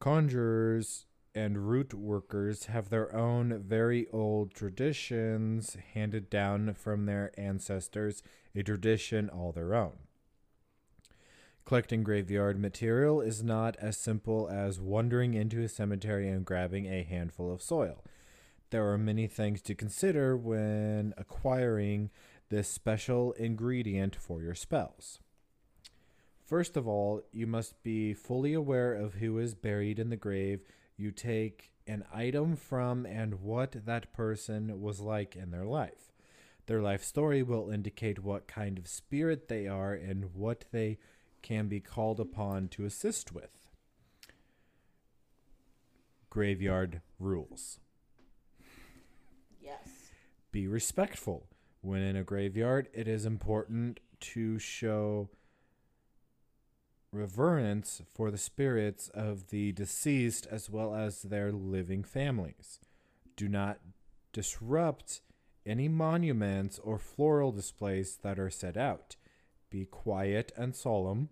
Conjurers 0.00 1.06
and 1.34 1.68
root 1.68 1.92
workers 1.92 2.66
have 2.66 2.88
their 2.88 3.14
own 3.14 3.62
very 3.62 4.08
old 4.10 4.54
traditions 4.54 5.76
handed 5.94 6.30
down 6.30 6.74
from 6.74 7.06
their 7.06 7.32
ancestors, 7.38 8.22
a 8.54 8.62
tradition 8.62 9.28
all 9.28 9.52
their 9.52 9.74
own. 9.74 9.98
Collecting 11.64 12.02
graveyard 12.02 12.58
material 12.58 13.20
is 13.20 13.42
not 13.42 13.76
as 13.76 13.96
simple 13.96 14.48
as 14.48 14.80
wandering 14.80 15.34
into 15.34 15.62
a 15.62 15.68
cemetery 15.68 16.28
and 16.28 16.44
grabbing 16.46 16.86
a 16.86 17.02
handful 17.02 17.52
of 17.52 17.60
soil. 17.60 18.02
There 18.70 18.90
are 18.90 18.98
many 18.98 19.26
things 19.26 19.60
to 19.62 19.74
consider 19.74 20.36
when 20.36 21.12
acquiring 21.18 22.10
this 22.48 22.68
special 22.68 23.32
ingredient 23.32 24.16
for 24.16 24.40
your 24.40 24.54
spells. 24.54 25.20
First 26.48 26.78
of 26.78 26.88
all, 26.88 27.20
you 27.30 27.46
must 27.46 27.82
be 27.82 28.14
fully 28.14 28.54
aware 28.54 28.94
of 28.94 29.12
who 29.12 29.36
is 29.38 29.54
buried 29.54 29.98
in 29.98 30.08
the 30.08 30.16
grave 30.16 30.62
you 30.96 31.10
take 31.10 31.72
an 31.86 32.04
item 32.10 32.56
from 32.56 33.04
and 33.04 33.42
what 33.42 33.84
that 33.84 34.14
person 34.14 34.80
was 34.80 34.98
like 34.98 35.36
in 35.36 35.50
their 35.50 35.66
life. 35.66 36.10
Their 36.64 36.80
life 36.80 37.04
story 37.04 37.42
will 37.42 37.68
indicate 37.68 38.24
what 38.24 38.48
kind 38.48 38.78
of 38.78 38.88
spirit 38.88 39.48
they 39.48 39.68
are 39.68 39.92
and 39.92 40.34
what 40.34 40.64
they 40.72 40.96
can 41.42 41.68
be 41.68 41.80
called 41.80 42.18
upon 42.18 42.68
to 42.68 42.86
assist 42.86 43.30
with. 43.30 43.68
Graveyard 46.30 47.02
rules. 47.20 47.78
Yes. 49.60 50.12
Be 50.50 50.66
respectful. 50.66 51.46
When 51.82 52.00
in 52.00 52.16
a 52.16 52.24
graveyard, 52.24 52.88
it 52.94 53.06
is 53.06 53.26
important 53.26 54.00
to 54.20 54.58
show 54.58 55.28
reverence 57.12 58.02
for 58.14 58.30
the 58.30 58.38
spirits 58.38 59.08
of 59.10 59.48
the 59.48 59.72
deceased 59.72 60.46
as 60.50 60.68
well 60.68 60.94
as 60.94 61.22
their 61.22 61.52
living 61.52 62.04
families. 62.04 62.80
Do 63.36 63.48
not 63.48 63.78
disrupt 64.32 65.22
any 65.64 65.88
monuments 65.88 66.78
or 66.78 66.98
floral 66.98 67.52
displays 67.52 68.18
that 68.22 68.38
are 68.38 68.50
set 68.50 68.76
out. 68.76 69.16
Be 69.70 69.84
quiet 69.84 70.52
and 70.56 70.74
solemn. 70.74 71.28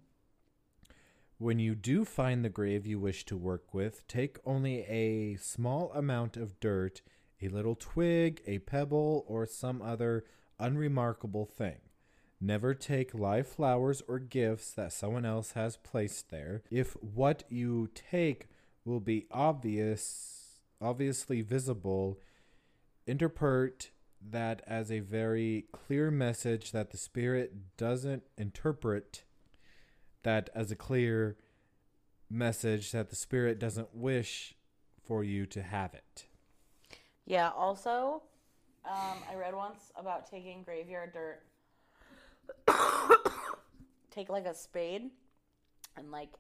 When 1.39 1.59
you 1.59 1.75
do 1.75 2.05
find 2.05 2.45
the 2.45 2.49
grave 2.51 2.87
you 2.87 2.99
wish 2.99 3.25
to 3.27 3.37
work 3.37 3.75
with, 3.75 4.07
take 4.09 4.39
only 4.47 4.81
a 4.83 5.37
small 5.37 5.93
amount 5.93 6.37
of 6.37 6.59
dirt, 6.61 7.03
a 7.43 7.49
little 7.49 7.75
twig, 7.75 8.41
a 8.47 8.59
pebble, 8.61 9.25
or 9.29 9.45
some 9.45 9.83
other 9.83 10.25
unremarkable 10.59 11.45
thing. 11.45 11.77
Never 12.41 12.75
take 12.75 13.15
live 13.15 13.47
flowers 13.47 14.03
or 14.07 14.19
gifts 14.19 14.73
that 14.73 14.93
someone 14.93 15.25
else 15.25 15.53
has 15.53 15.77
placed 15.79 16.31
there. 16.31 16.63
If 16.71 16.93
what 17.03 17.45
you 17.49 17.89
take 17.95 18.49
will 18.85 19.01
be 19.01 19.27
obvious, 19.31 20.61
obviously 20.81 21.41
visible, 21.41 22.21
interpret 23.07 23.91
that 24.31 24.63
as 24.67 24.91
a 24.91 25.01
very 25.01 25.67
clear 25.73 26.11
message 26.11 26.73
that 26.73 26.91
the 26.91 26.99
spirit 26.99 27.77
doesn't 27.77 28.25
interpret 28.37 29.25
that 30.23 30.51
as 30.55 30.71
a 30.71 30.77
clear 30.77 31.37
message 32.29 32.93
that 32.93 33.11
the 33.11 33.17
spirit 33.17 33.59
doesn't 33.59 33.95
wish 33.95 34.55
for 35.07 35.23
you 35.23 35.47
to 35.47 35.63
have 35.63 35.95
it. 35.95 36.27
Yeah. 37.25 37.51
Also, 37.57 38.23
um, 38.85 39.19
I 39.31 39.37
read 39.37 39.55
once 39.55 39.93
about 39.97 40.29
taking 40.29 40.63
graveyard 40.63 41.13
dirt. 41.13 41.43
Take 44.11 44.29
like 44.29 44.47
a 44.47 44.55
spade 44.55 45.11
and 45.97 46.11
like 46.11 46.31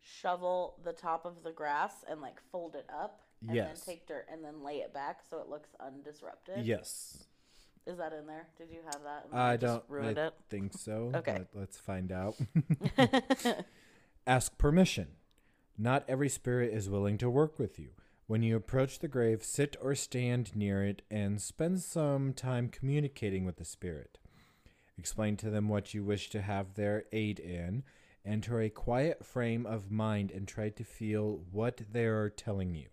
shovel 0.00 0.76
the 0.84 0.92
top 0.92 1.24
of 1.24 1.42
the 1.42 1.50
grass 1.52 2.04
and 2.08 2.20
like 2.20 2.40
fold 2.52 2.74
it 2.76 2.86
up. 2.92 3.20
And 3.46 3.56
Yes. 3.56 3.80
then 3.84 3.94
take 3.94 4.06
dirt 4.06 4.26
and 4.32 4.42
then 4.44 4.62
lay 4.62 4.76
it 4.78 4.94
back 4.94 5.20
so 5.28 5.38
it 5.38 5.48
looks 5.48 5.70
undisrupted. 5.80 6.64
Yes. 6.64 7.24
Is 7.86 7.98
that 7.98 8.12
in 8.14 8.26
there? 8.26 8.46
Did 8.56 8.70
you 8.70 8.78
have 8.84 9.02
that? 9.02 9.26
and 9.30 9.38
I 9.38 9.56
don't 9.56 9.84
ruined 9.88 10.18
I 10.18 10.26
it. 10.28 10.34
think 10.48 10.72
so. 10.72 11.10
Okay. 11.16 11.38
But 11.52 11.58
let's 11.60 11.76
find 11.78 12.10
out. 12.12 12.36
Ask 14.26 14.56
permission. 14.56 15.08
Not 15.76 16.04
every 16.08 16.28
spirit 16.30 16.72
is 16.72 16.88
willing 16.88 17.18
to 17.18 17.28
work 17.28 17.58
with 17.58 17.78
you. 17.78 17.90
When 18.26 18.42
you 18.42 18.56
approach 18.56 19.00
the 19.00 19.08
grave, 19.08 19.42
sit 19.44 19.76
or 19.82 19.94
stand 19.94 20.56
near 20.56 20.82
it 20.82 21.02
and 21.10 21.42
spend 21.42 21.80
some 21.82 22.32
time 22.32 22.68
communicating 22.70 23.44
with 23.44 23.56
the 23.56 23.64
spirit. 23.66 24.18
Explain 24.98 25.36
to 25.38 25.50
them 25.50 25.68
what 25.68 25.94
you 25.94 26.04
wish 26.04 26.30
to 26.30 26.42
have 26.42 26.74
their 26.74 27.04
aid 27.12 27.38
in. 27.38 27.82
Enter 28.24 28.60
a 28.60 28.70
quiet 28.70 29.24
frame 29.24 29.66
of 29.66 29.90
mind 29.90 30.30
and 30.30 30.48
try 30.48 30.70
to 30.70 30.84
feel 30.84 31.42
what 31.50 31.82
they 31.92 32.06
are 32.06 32.30
telling 32.30 32.74
you. 32.74 32.88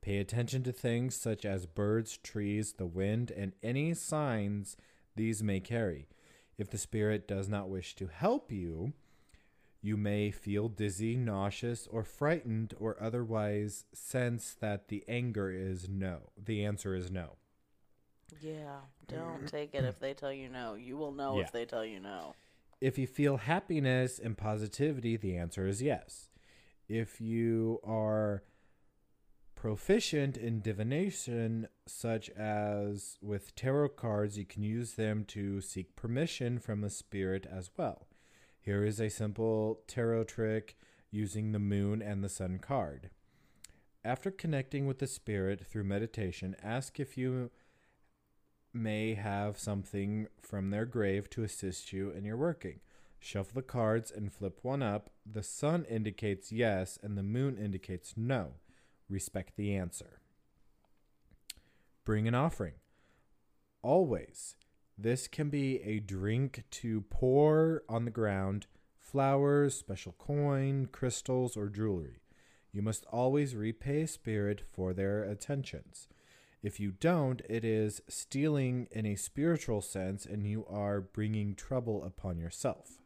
Pay 0.00 0.18
attention 0.18 0.62
to 0.62 0.72
things 0.72 1.14
such 1.14 1.44
as 1.44 1.66
birds, 1.66 2.16
trees, 2.16 2.74
the 2.74 2.86
wind, 2.86 3.30
and 3.30 3.52
any 3.62 3.92
signs 3.94 4.76
these 5.16 5.42
may 5.42 5.60
carry. 5.60 6.08
If 6.56 6.70
the 6.70 6.78
spirit 6.78 7.26
does 7.26 7.48
not 7.48 7.68
wish 7.68 7.94
to 7.96 8.06
help 8.06 8.52
you, 8.52 8.92
you 9.82 9.96
may 9.96 10.30
feel 10.30 10.68
dizzy, 10.68 11.16
nauseous, 11.16 11.86
or 11.90 12.04
frightened, 12.04 12.74
or 12.78 13.02
otherwise 13.02 13.86
sense 13.92 14.54
that 14.60 14.88
the 14.88 15.04
anger 15.08 15.50
is 15.50 15.88
no. 15.88 16.30
The 16.36 16.64
answer 16.64 16.94
is 16.94 17.10
no. 17.10 17.36
Yeah. 18.40 18.78
Don't 19.08 19.46
take 19.48 19.74
it 19.74 19.84
if 19.84 19.98
they 19.98 20.14
tell 20.14 20.32
you 20.32 20.48
no. 20.48 20.74
You 20.74 20.96
will 20.96 21.12
know 21.12 21.36
Yeah. 21.36 21.44
if 21.44 21.52
they 21.52 21.64
tell 21.64 21.84
you 21.84 22.00
no. 22.00 22.34
If 22.80 22.96
you 22.98 23.06
feel 23.06 23.36
happiness 23.38 24.18
and 24.18 24.36
positivity, 24.38 25.16
the 25.16 25.36
answer 25.36 25.66
is 25.66 25.82
yes. 25.82 26.30
If 26.88 27.20
you 27.20 27.78
are 27.84 28.42
proficient 29.54 30.38
in 30.38 30.62
divination, 30.62 31.68
such 31.86 32.30
as 32.30 33.18
with 33.20 33.54
tarot 33.54 33.90
cards, 33.90 34.38
you 34.38 34.46
can 34.46 34.62
use 34.62 34.94
them 34.94 35.24
to 35.26 35.60
seek 35.60 35.94
permission 35.94 36.58
from 36.58 36.80
the 36.80 36.88
spirit 36.88 37.46
as 37.50 37.70
well. 37.76 38.06
Here 38.58 38.84
is 38.84 39.00
a 39.00 39.10
simple 39.10 39.80
tarot 39.86 40.24
trick 40.24 40.76
using 41.10 41.52
the 41.52 41.58
moon 41.58 42.00
and 42.00 42.24
the 42.24 42.28
sun 42.28 42.58
card. 42.58 43.10
After 44.02 44.30
connecting 44.30 44.86
with 44.86 44.98
the 44.98 45.06
spirit 45.06 45.66
through 45.66 45.84
meditation, 45.84 46.56
ask 46.62 46.98
if 46.98 47.18
you 47.18 47.50
may 48.72 49.14
have 49.14 49.58
something 49.58 50.28
from 50.40 50.70
their 50.70 50.84
grave 50.84 51.28
to 51.30 51.42
assist 51.42 51.92
you 51.92 52.10
in 52.10 52.24
your 52.24 52.36
working. 52.36 52.80
Shuffle 53.18 53.54
the 53.56 53.62
cards 53.62 54.10
and 54.10 54.32
flip 54.32 54.60
one 54.62 54.82
up. 54.82 55.10
The 55.30 55.42
sun 55.42 55.84
indicates 55.84 56.50
yes, 56.50 56.98
and 57.02 57.18
the 57.18 57.22
moon 57.22 57.58
indicates 57.58 58.14
no. 58.16 58.54
Respect 59.08 59.56
the 59.56 59.74
answer. 59.74 60.20
Bring 62.04 62.26
an 62.26 62.34
offering. 62.34 62.74
Always. 63.82 64.56
This 64.96 65.28
can 65.28 65.50
be 65.50 65.80
a 65.82 65.98
drink 65.98 66.64
to 66.70 67.02
pour 67.02 67.82
on 67.88 68.04
the 68.04 68.10
ground, 68.10 68.66
flowers, 68.98 69.74
special 69.74 70.14
coin, 70.18 70.88
crystals, 70.92 71.56
or 71.56 71.68
jewelry. 71.68 72.20
You 72.72 72.82
must 72.82 73.04
always 73.06 73.56
repay 73.56 74.02
a 74.02 74.06
spirit 74.06 74.62
for 74.72 74.92
their 74.92 75.24
attentions. 75.24 76.08
If 76.62 76.78
you 76.78 76.90
don't, 76.90 77.40
it 77.48 77.64
is 77.64 78.02
stealing 78.08 78.86
in 78.90 79.06
a 79.06 79.16
spiritual 79.16 79.80
sense 79.80 80.26
and 80.26 80.46
you 80.46 80.66
are 80.68 81.00
bringing 81.00 81.54
trouble 81.54 82.04
upon 82.04 82.38
yourself. 82.38 82.98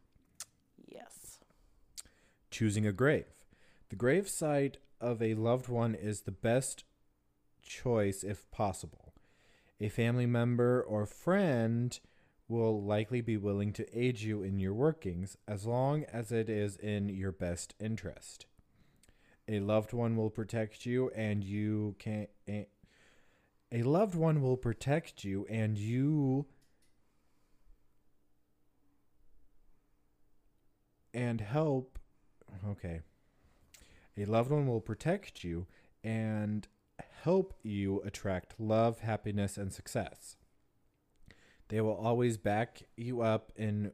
Yes. 0.85 1.39
Choosing 2.51 2.85
a 2.85 2.91
grave. 2.91 3.25
The 3.89 3.95
grave 3.95 4.27
site 4.27 4.77
of 4.99 5.21
a 5.21 5.35
loved 5.35 5.69
one 5.69 5.95
is 5.95 6.21
the 6.21 6.31
best 6.31 6.83
choice 7.61 8.23
if 8.23 8.49
possible. 8.51 9.13
A 9.79 9.89
family 9.89 10.25
member 10.25 10.81
or 10.81 11.05
friend 11.05 11.97
will 12.47 12.81
likely 12.83 13.21
be 13.21 13.37
willing 13.37 13.73
to 13.73 13.97
aid 13.97 14.19
you 14.19 14.43
in 14.43 14.59
your 14.59 14.73
workings 14.73 15.37
as 15.47 15.65
long 15.65 16.03
as 16.05 16.31
it 16.31 16.49
is 16.49 16.75
in 16.77 17.09
your 17.09 17.31
best 17.31 17.73
interest. 17.79 18.45
A 19.47 19.59
loved 19.59 19.93
one 19.93 20.15
will 20.15 20.29
protect 20.29 20.85
you 20.85 21.09
and 21.15 21.43
you 21.43 21.95
can 21.99 22.27
a, 23.71 23.83
loved 23.83 24.15
one 24.15 24.41
will 24.41 24.57
protect 24.57 25.23
you 25.23 25.45
and 25.49 25.77
you 25.77 26.45
and 31.13 31.41
help 31.41 31.99
okay. 32.69 33.01
A 34.17 34.25
loved 34.25 34.51
one 34.51 34.67
will 34.67 34.81
protect 34.81 35.43
you 35.43 35.67
and 36.03 36.67
help 37.23 37.53
you 37.63 38.01
attract 38.01 38.59
love, 38.59 38.99
happiness 38.99 39.57
and 39.57 39.73
success. 39.73 40.37
They 41.69 41.81
will 41.81 41.95
always 41.95 42.37
back 42.37 42.83
you 42.95 43.21
up 43.21 43.51
in 43.55 43.91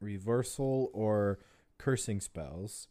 reversal 0.00 0.90
or 0.92 1.38
cursing 1.78 2.20
spells. 2.20 2.88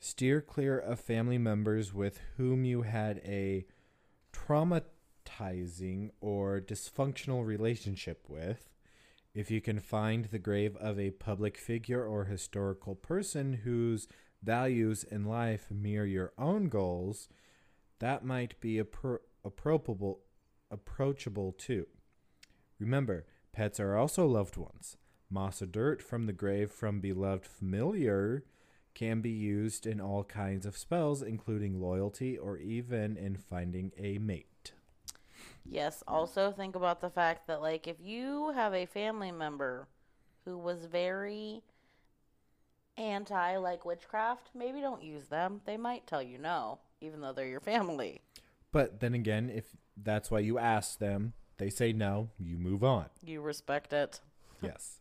Steer 0.00 0.40
clear 0.40 0.78
of 0.78 0.98
family 0.98 1.38
members 1.38 1.94
with 1.94 2.18
whom 2.36 2.64
you 2.64 2.82
had 2.82 3.18
a 3.24 3.64
traumatizing 5.32 6.10
or 6.20 6.60
dysfunctional 6.60 7.44
relationship 7.44 8.24
with. 8.28 8.68
If 9.34 9.50
you 9.50 9.60
can 9.60 9.80
find 9.80 10.26
the 10.26 10.38
grave 10.38 10.76
of 10.76 10.98
a 10.98 11.10
public 11.10 11.56
figure 11.56 12.04
or 12.04 12.24
historical 12.24 12.94
person 12.94 13.60
whose 13.64 14.06
values 14.42 15.04
in 15.04 15.24
life 15.24 15.70
mirror 15.70 16.04
your 16.04 16.32
own 16.36 16.68
goals, 16.68 17.28
that 17.98 18.24
might 18.24 18.60
be 18.60 18.82
appro- 18.82 19.20
approachable, 19.44 20.20
approachable 20.70 21.52
too. 21.52 21.86
Remember, 22.78 23.24
pets 23.52 23.80
are 23.80 23.96
also 23.96 24.26
loved 24.26 24.56
ones. 24.56 24.96
Moss 25.30 25.62
or 25.62 25.66
dirt 25.66 26.02
from 26.02 26.26
the 26.26 26.32
grave 26.32 26.70
from 26.70 27.00
beloved 27.00 27.46
familiar 27.46 28.44
can 28.94 29.22
be 29.22 29.30
used 29.30 29.86
in 29.86 29.98
all 29.98 30.24
kinds 30.24 30.66
of 30.66 30.76
spells, 30.76 31.22
including 31.22 31.80
loyalty 31.80 32.36
or 32.36 32.58
even 32.58 33.16
in 33.16 33.36
finding 33.36 33.92
a 33.96 34.18
mate. 34.18 34.51
Yes. 35.64 36.02
Also, 36.06 36.52
think 36.52 36.76
about 36.76 37.00
the 37.00 37.10
fact 37.10 37.46
that, 37.46 37.60
like, 37.60 37.86
if 37.86 37.96
you 38.00 38.52
have 38.52 38.74
a 38.74 38.86
family 38.86 39.32
member 39.32 39.88
who 40.44 40.58
was 40.58 40.84
very 40.84 41.62
anti, 42.96 43.56
like, 43.56 43.84
witchcraft, 43.84 44.50
maybe 44.54 44.80
don't 44.80 45.02
use 45.02 45.28
them. 45.28 45.60
They 45.64 45.76
might 45.76 46.06
tell 46.06 46.22
you 46.22 46.38
no, 46.38 46.78
even 47.00 47.20
though 47.20 47.32
they're 47.32 47.46
your 47.46 47.60
family. 47.60 48.20
But 48.72 49.00
then 49.00 49.14
again, 49.14 49.50
if 49.54 49.66
that's 49.96 50.30
why 50.30 50.40
you 50.40 50.58
ask 50.58 50.98
them, 50.98 51.34
they 51.58 51.70
say 51.70 51.92
no, 51.92 52.30
you 52.38 52.58
move 52.58 52.82
on. 52.82 53.06
You 53.22 53.40
respect 53.40 53.92
it. 53.92 54.20
yes. 54.62 54.98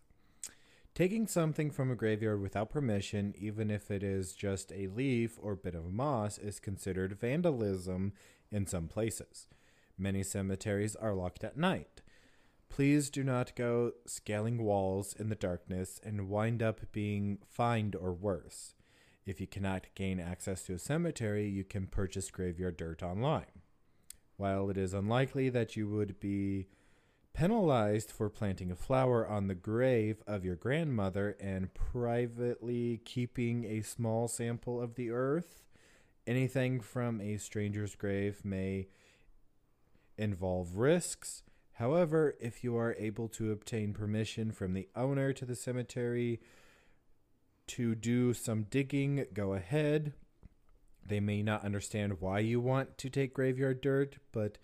Taking 0.93 1.25
something 1.25 1.71
from 1.71 1.89
a 1.89 1.95
graveyard 1.95 2.41
without 2.41 2.69
permission, 2.69 3.33
even 3.37 3.71
if 3.71 3.89
it 3.89 4.03
is 4.03 4.33
just 4.33 4.73
a 4.73 4.87
leaf 4.87 5.39
or 5.41 5.55
bit 5.55 5.73
of 5.73 5.91
moss, 5.91 6.37
is 6.37 6.59
considered 6.59 7.17
vandalism 7.19 8.11
in 8.51 8.67
some 8.67 8.87
places. 8.89 9.47
Many 10.01 10.23
cemeteries 10.23 10.95
are 10.95 11.13
locked 11.13 11.43
at 11.43 11.57
night. 11.57 12.01
Please 12.69 13.11
do 13.11 13.23
not 13.23 13.55
go 13.55 13.91
scaling 14.07 14.63
walls 14.63 15.13
in 15.13 15.29
the 15.29 15.35
darkness 15.35 16.01
and 16.03 16.27
wind 16.27 16.63
up 16.63 16.91
being 16.91 17.37
fined 17.47 17.95
or 17.95 18.11
worse. 18.11 18.73
If 19.27 19.39
you 19.39 19.45
cannot 19.45 19.93
gain 19.93 20.19
access 20.19 20.63
to 20.63 20.73
a 20.73 20.79
cemetery, 20.79 21.47
you 21.47 21.63
can 21.63 21.85
purchase 21.85 22.31
graveyard 22.31 22.77
dirt 22.77 23.03
online. 23.03 23.61
While 24.37 24.71
it 24.71 24.77
is 24.77 24.95
unlikely 24.95 25.49
that 25.49 25.75
you 25.75 25.87
would 25.87 26.19
be 26.19 26.65
penalized 27.33 28.09
for 28.09 28.27
planting 28.27 28.71
a 28.71 28.75
flower 28.75 29.27
on 29.27 29.45
the 29.45 29.53
grave 29.53 30.23
of 30.25 30.43
your 30.43 30.55
grandmother 30.55 31.37
and 31.39 31.75
privately 31.75 33.01
keeping 33.05 33.65
a 33.65 33.81
small 33.81 34.27
sample 34.27 34.81
of 34.81 34.95
the 34.95 35.11
earth, 35.11 35.61
anything 36.25 36.79
from 36.79 37.21
a 37.21 37.37
stranger's 37.37 37.93
grave 37.93 38.43
may 38.43 38.87
involve 40.21 40.77
risks. 40.77 41.43
However, 41.73 42.35
if 42.39 42.63
you 42.63 42.77
are 42.77 42.95
able 42.99 43.27
to 43.29 43.51
obtain 43.51 43.93
permission 43.93 44.51
from 44.51 44.73
the 44.73 44.87
owner 44.95 45.33
to 45.33 45.45
the 45.45 45.55
cemetery 45.55 46.39
to 47.67 47.95
do 47.95 48.33
some 48.33 48.63
digging, 48.63 49.25
go 49.33 49.53
ahead. 49.53 50.13
They 51.03 51.19
may 51.19 51.41
not 51.41 51.65
understand 51.65 52.21
why 52.21 52.39
you 52.39 52.59
want 52.59 52.97
to 52.99 53.09
take 53.09 53.33
graveyard 53.33 53.81
dirt, 53.81 54.17
but 54.31 54.59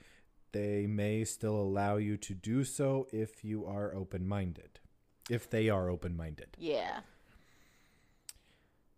they 0.52 0.86
may 0.86 1.24
still 1.24 1.56
allow 1.56 1.98
you 1.98 2.18
to 2.18 2.34
do 2.36 2.64
so 2.64 3.08
if 3.12 3.44
you 3.44 3.66
are 3.66 3.96
open 3.96 4.28
minded. 4.28 4.80
If 5.30 5.50
they 5.50 5.70
are 5.70 5.90
open 5.90 6.16
minded. 6.16 6.50
Yeah. 6.58 7.00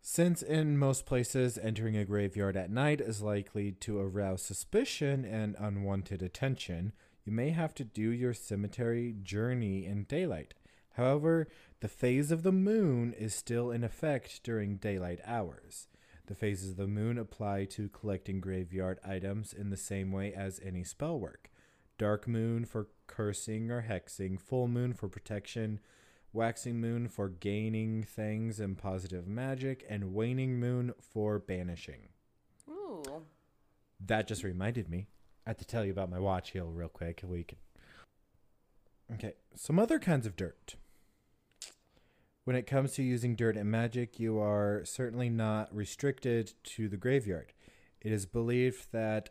Since 0.01 0.41
in 0.41 0.77
most 0.77 1.05
places, 1.05 1.57
entering 1.57 1.97
a 1.97 2.05
graveyard 2.05 2.55
at 2.55 2.71
night 2.71 3.01
is 3.01 3.21
likely 3.21 3.73
to 3.73 3.99
arouse 3.99 4.41
suspicion 4.41 5.25
and 5.25 5.55
unwanted 5.59 6.21
attention, 6.21 6.93
you 7.25 7.33
may 7.33 7.49
have 7.49 7.75
to 7.75 7.83
do 7.83 8.09
your 8.09 8.33
cemetery 8.33 9.15
journey 9.21 9.85
in 9.85 10.05
daylight. 10.05 10.53
However, 10.93 11.47
the 11.81 11.87
phase 11.87 12.31
of 12.31 12.43
the 12.43 12.51
moon 12.51 13.13
is 13.13 13.35
still 13.35 13.71
in 13.71 13.83
effect 13.83 14.41
during 14.43 14.77
daylight 14.77 15.19
hours. 15.25 15.87
The 16.27 16.35
phases 16.35 16.71
of 16.71 16.77
the 16.77 16.87
moon 16.87 17.17
apply 17.17 17.65
to 17.65 17.89
collecting 17.89 18.39
graveyard 18.39 18.99
items 19.03 19.53
in 19.53 19.69
the 19.69 19.77
same 19.77 20.11
way 20.11 20.33
as 20.33 20.59
any 20.63 20.83
spell 20.83 21.19
work. 21.19 21.49
Dark 21.97 22.27
moon 22.27 22.65
for 22.65 22.87
cursing 23.07 23.69
or 23.69 23.85
hexing, 23.87 24.39
full 24.39 24.67
moon 24.67 24.93
for 24.93 25.09
protection, 25.09 25.79
waxing 26.33 26.79
moon 26.79 27.07
for 27.07 27.29
gaining 27.29 28.03
things 28.03 28.59
and 28.59 28.77
positive 28.77 29.27
magic, 29.27 29.85
and 29.89 30.13
waning 30.13 30.59
moon 30.59 30.93
for 30.99 31.39
banishing. 31.39 32.09
Ooh. 32.69 33.03
That 34.05 34.27
just 34.27 34.43
reminded 34.43 34.89
me. 34.89 35.07
I 35.45 35.49
have 35.51 35.57
to 35.57 35.65
tell 35.65 35.83
you 35.83 35.91
about 35.91 36.11
my 36.11 36.19
watch 36.19 36.51
heel 36.51 36.71
real 36.71 36.89
quick. 36.89 37.21
We 37.23 37.43
can. 37.43 37.57
Okay, 39.13 39.33
some 39.55 39.79
other 39.79 39.97
kinds 39.97 40.27
of 40.27 40.35
dirt. 40.35 40.75
When 42.43 42.55
it 42.55 42.67
comes 42.67 42.93
to 42.93 43.03
using 43.03 43.35
dirt 43.35 43.57
and 43.57 43.69
magic, 43.69 44.19
you 44.19 44.39
are 44.39 44.81
certainly 44.85 45.29
not 45.29 45.73
restricted 45.75 46.53
to 46.63 46.87
the 46.87 46.97
graveyard. 46.97 47.53
It 48.01 48.11
is 48.11 48.25
believed 48.25 48.91
that 48.91 49.29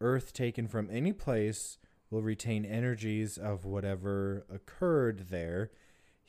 earth 0.00 0.32
taken 0.32 0.68
from 0.68 0.88
any 0.90 1.12
place 1.12 1.78
will 2.10 2.22
retain 2.22 2.64
energies 2.64 3.38
of 3.38 3.64
whatever 3.64 4.46
occurred 4.52 5.28
there. 5.30 5.70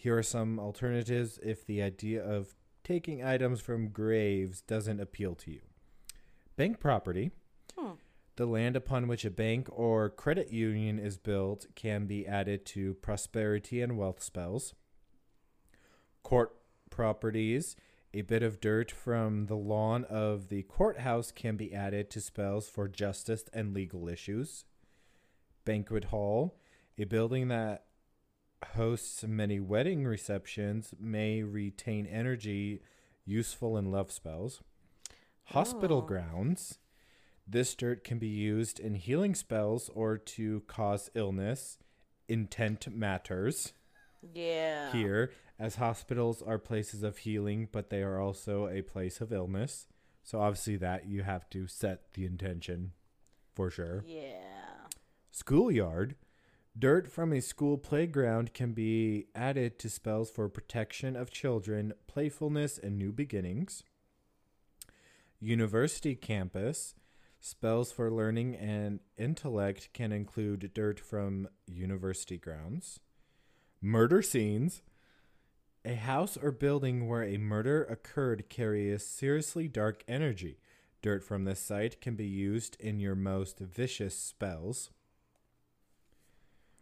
Here 0.02 0.18
are 0.18 0.24
some 0.24 0.62
alternatives 0.62 1.42
if 1.44 1.66
the 1.66 1.82
idea 1.82 2.24
of 2.24 2.56
taking 2.86 3.22
items 3.22 3.60
from 3.60 3.90
graves 3.90 4.62
doesn't 4.62 5.02
appeal 5.02 5.36
to 5.36 5.52
you. 5.52 5.60
Bank 6.56 6.80
property. 6.80 7.32
Hmm. 7.78 7.96
The 8.38 8.46
land 8.46 8.78
upon 8.78 9.10
which 9.10 9.26
a 9.26 9.30
bank 9.30 9.68
or 9.70 10.10
credit 10.10 10.54
union 10.54 11.00
is 11.00 11.18
built 11.18 11.66
can 11.76 12.06
be 12.06 12.26
added 12.26 12.66
to 12.68 12.94
prosperity 12.94 13.82
and 13.82 13.98
wealth 13.98 14.24
spells. 14.24 14.74
Court 16.24 16.56
properties. 16.90 17.76
A 18.14 18.22
bit 18.22 18.42
of 18.42 18.62
dirt 18.62 18.92
from 18.92 19.48
the 19.48 19.58
lawn 19.58 20.06
of 20.06 20.48
the 20.48 20.64
courthouse 20.64 21.34
can 21.34 21.58
be 21.58 21.76
added 21.76 22.10
to 22.12 22.22
spells 22.22 22.70
for 22.70 22.88
justice 22.88 23.44
and 23.52 23.74
legal 23.74 24.08
issues. 24.08 24.64
Banquet 25.66 26.06
hall. 26.06 26.58
A 26.98 27.04
building 27.04 27.50
that 27.50 27.84
hosts 28.74 29.24
many 29.24 29.60
wedding 29.60 30.06
receptions 30.06 30.94
may 31.00 31.44
retain 31.44 32.06
energy 32.06 32.82
useful 33.26 33.78
in 33.78 33.92
love 33.92 34.12
spells. 34.12 34.62
Hospital 35.46 36.00
Oh. 36.00 36.02
grounds. 36.06 36.80
This 37.48 37.74
dirt 37.74 38.04
can 38.04 38.20
be 38.20 38.28
used 38.28 38.80
in 38.80 38.94
healing 38.96 39.34
spells 39.34 39.90
or 39.90 40.18
to 40.18 40.62
cause 40.62 41.10
illness. 41.16 41.80
Intent 42.28 42.88
matters 42.96 43.74
Yeah. 44.22 44.92
here, 44.92 45.32
as 45.58 45.76
hospitals 45.76 46.42
are 46.44 46.60
places 46.60 47.02
of 47.02 47.20
healing, 47.20 47.68
but 47.72 47.90
they 47.90 48.04
are 48.04 48.20
also 48.20 48.68
a 48.68 48.82
place 48.84 49.20
of 49.22 49.34
illness. 49.34 49.88
So 50.24 50.40
obviously 50.40 50.76
that 50.78 51.08
you 51.08 51.24
have 51.24 51.50
to 51.52 51.66
set 51.66 52.14
the 52.14 52.26
intention 52.26 52.94
for 53.56 53.72
sure. 53.72 54.04
Yeah. 54.06 54.88
Schoolyard. 55.32 56.16
Dirt 56.78 57.12
from 57.12 57.34
a 57.34 57.42
school 57.42 57.78
playground 57.78 58.54
can 58.54 58.74
be 58.74 59.28
added 59.36 59.80
to 59.80 59.90
spells 59.90 60.30
for 60.30 60.48
protection 60.48 61.16
of 61.16 61.32
children, 61.32 61.94
playfulness, 62.08 62.78
and 62.78 62.98
new 62.98 63.12
beginnings. 63.12 63.84
University 65.40 66.16
campus. 66.16 66.96
Spells 67.42 67.92
for 67.92 68.12
learning 68.12 68.56
and 68.56 69.00
intellect 69.18 69.90
can 69.94 70.12
include 70.12 70.72
dirt 70.74 71.00
from 71.00 71.48
university 71.66 72.38
grounds, 72.38 73.00
murder 73.82 74.22
scenes. 74.22 74.82
A 75.86 75.96
house 75.96 76.36
or 76.36 76.52
building 76.52 77.08
where 77.08 77.24
a 77.24 77.38
murder 77.38 77.86
occurred 77.86 78.50
carries 78.50 79.06
seriously 79.06 79.70
dark 79.70 80.04
energy. 80.10 80.60
Dirt 81.02 81.24
from 81.24 81.46
this 81.46 81.62
site 81.62 82.02
can 82.02 82.16
be 82.16 82.28
used 82.28 82.76
in 82.82 83.00
your 83.00 83.16
most 83.16 83.60
vicious 83.60 84.18
spells. 84.18 84.90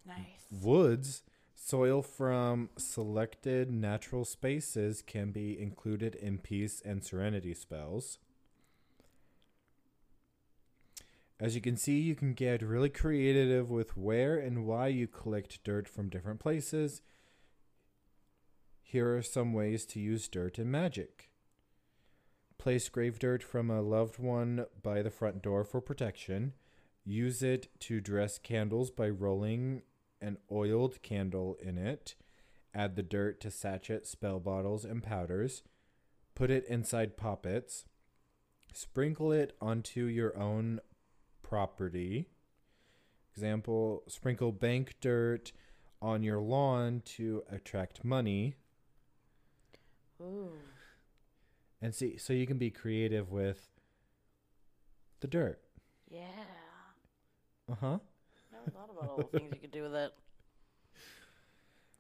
Nice. 0.08 0.64
Woods, 0.64 1.24
soil 1.56 2.02
from 2.02 2.70
selected 2.78 3.70
natural 3.70 4.24
spaces 4.24 5.02
can 5.02 5.32
be 5.32 5.60
included 5.60 6.16
in 6.16 6.38
peace 6.38 6.82
and 6.86 7.04
serenity 7.04 7.54
spells. 7.54 8.20
As 11.40 11.54
you 11.54 11.62
can 11.62 11.78
see, 11.78 12.00
you 12.00 12.16
can 12.16 12.34
get 12.34 12.64
really 12.64 12.90
creative 12.90 13.70
with 13.70 13.96
where 13.96 14.38
and 14.38 14.66
why 14.66 14.88
you 14.88 15.08
collect 15.08 15.64
dirt 15.64 15.88
from 15.88 16.10
different 16.10 16.40
places. 16.40 17.02
Here 18.82 19.16
are 19.16 19.22
some 19.22 19.54
ways 19.54 19.86
to 19.88 20.00
use 20.00 20.28
dirt 20.28 20.58
in 20.58 20.72
magic. 20.72 21.30
Place 22.58 22.90
grave 22.90 23.20
dirt 23.20 23.44
from 23.44 23.70
a 23.70 23.82
loved 23.82 24.18
one 24.18 24.66
by 24.82 25.04
the 25.04 25.12
front 25.12 25.44
door 25.44 25.64
for 25.64 25.80
protection. 25.80 26.54
Use 27.06 27.44
it 27.44 27.68
to 27.82 28.02
dress 28.02 28.40
candles 28.40 28.90
by 28.90 29.10
rolling 29.10 29.84
an 30.22 30.38
oiled 30.52 31.02
candle 31.02 31.58
in 31.62 31.78
it. 31.78 32.16
Add 32.74 32.96
the 32.96 33.04
dirt 33.04 33.40
to 33.42 33.52
sachet, 33.52 34.06
spell 34.06 34.40
bottles, 34.40 34.86
and 34.86 35.02
powders. 35.02 35.64
Put 36.36 36.52
it 36.52 36.66
inside 36.68 37.18
poppets. 37.18 37.86
Sprinkle 38.74 39.32
it 39.32 39.56
onto 39.60 40.06
your 40.06 40.38
own 40.38 40.80
property. 41.42 42.28
Example 43.34 44.04
sprinkle 44.08 44.52
bank 44.52 44.96
dirt 45.02 45.52
on 46.02 46.24
your 46.24 46.40
lawn 46.40 47.02
to 47.06 47.44
attract 47.50 48.04
money. 48.04 48.56
Ooh. 50.22 50.52
And 51.82 51.94
see, 51.94 52.18
so 52.18 52.34
you 52.34 52.48
can 52.48 52.58
be 52.58 52.72
creative 52.72 53.32
with 53.32 53.70
the 55.20 55.28
dirt. 55.28 55.60
Yeah. 56.10 56.22
Uh 57.72 57.76
huh. 57.80 57.98
Never 58.68 58.78
thought 58.78 58.90
about 58.92 59.10
all 59.10 59.18
the 59.18 59.24
things 59.40 59.52
you 59.54 59.60
could 59.60 59.72
do 59.72 59.84
with 59.84 59.96
it. 59.96 60.12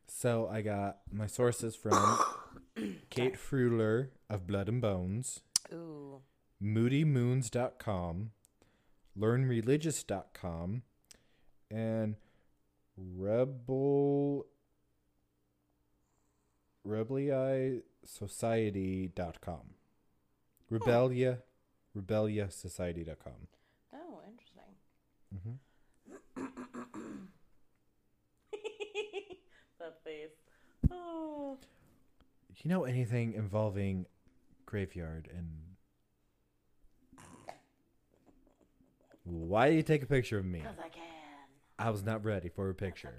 So 0.07 0.47
I 0.51 0.61
got 0.61 0.97
my 1.11 1.27
sources 1.27 1.75
from 1.75 2.17
Kate 3.09 3.35
Freuler 3.35 4.09
of 4.29 4.47
Blood 4.47 4.67
and 4.67 4.81
Bones, 4.81 5.41
Ooh. 5.71 6.21
moodymoons.com, 6.63 8.31
learnreligions.com, 9.17 10.81
and 11.69 12.15
rebel 12.97 14.47
rebelliasociety.com. 16.87 19.61
Rebellia 20.69 21.39
rebelliasociety.com. 21.97 23.47
Oh, 23.93 24.19
interesting. 24.29 24.75
Mm-hmm. 25.35 26.45
that 30.07 30.11
face. 30.13 30.91
Oh. 30.91 31.57
You 32.63 32.69
know 32.71 32.85
anything 32.85 33.33
involving 33.33 34.07
graveyard 34.65 35.29
and 35.31 35.47
why 39.23 39.69
do 39.69 39.75
you 39.75 39.83
take 39.83 40.01
a 40.01 40.07
picture 40.07 40.39
of 40.39 40.45
me? 40.45 40.59
Because 40.61 40.79
I 40.79 40.89
can. 40.89 41.03
I 41.77 41.91
was 41.91 42.03
not 42.03 42.25
ready 42.25 42.49
for 42.49 42.67
a 42.71 42.73
picture. 42.73 43.13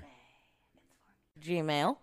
Okay. 1.41 1.53
Gmail. 1.61 1.99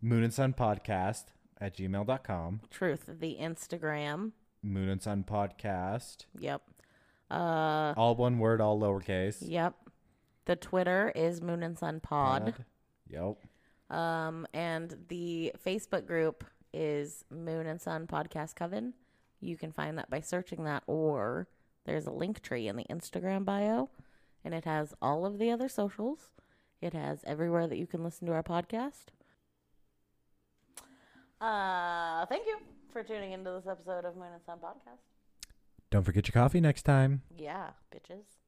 Moon 0.00 0.22
and 0.22 0.32
Sun 0.32 0.52
Podcast 0.52 1.24
at 1.60 1.76
gmail.com. 1.76 2.60
Truth. 2.70 3.10
The 3.18 3.36
Instagram. 3.40 4.30
Moon 4.62 4.88
and 4.88 5.02
Sun 5.02 5.24
Podcast. 5.24 6.26
Yep. 6.38 6.62
Uh. 7.30 7.94
All 7.96 8.14
one 8.14 8.38
word, 8.38 8.60
all 8.60 8.78
lowercase. 8.78 9.38
Yep. 9.40 9.74
The 10.44 10.54
Twitter 10.54 11.10
is 11.16 11.42
Moon 11.42 11.64
and 11.64 11.76
Sun 11.76 11.98
Pod. 11.98 12.54
Yep. 13.08 13.38
Um, 13.90 14.46
and 14.54 14.96
the 15.08 15.52
Facebook 15.66 16.06
group 16.06 16.44
is 16.72 17.24
Moon 17.30 17.66
and 17.66 17.80
Sun 17.80 18.06
Podcast 18.06 18.54
Coven. 18.54 18.94
You 19.40 19.56
can 19.56 19.72
find 19.72 19.98
that 19.98 20.10
by 20.10 20.20
searching 20.20 20.64
that, 20.64 20.82
or 20.86 21.48
there's 21.84 22.06
a 22.06 22.12
link 22.12 22.40
tree 22.40 22.68
in 22.68 22.76
the 22.76 22.84
Instagram 22.84 23.44
bio, 23.44 23.90
and 24.44 24.54
it 24.54 24.64
has 24.64 24.94
all 25.02 25.26
of 25.26 25.38
the 25.38 25.50
other 25.50 25.68
socials. 25.68 26.30
It 26.80 26.94
has 26.94 27.20
everywhere 27.26 27.66
that 27.66 27.78
you 27.78 27.86
can 27.86 28.04
listen 28.04 28.26
to 28.26 28.32
our 28.32 28.42
podcast. 28.42 29.06
Uh, 31.40 32.26
thank 32.26 32.46
you 32.46 32.58
for 32.92 33.02
tuning 33.02 33.32
into 33.32 33.50
this 33.50 33.66
episode 33.66 34.04
of 34.04 34.14
Moon 34.16 34.28
and 34.32 34.44
Sun 34.44 34.58
Podcast. 34.58 35.00
Don't 35.90 36.04
forget 36.04 36.28
your 36.28 36.34
coffee 36.34 36.60
next 36.60 36.82
time. 36.82 37.22
Yeah, 37.36 37.70
bitches. 37.92 38.39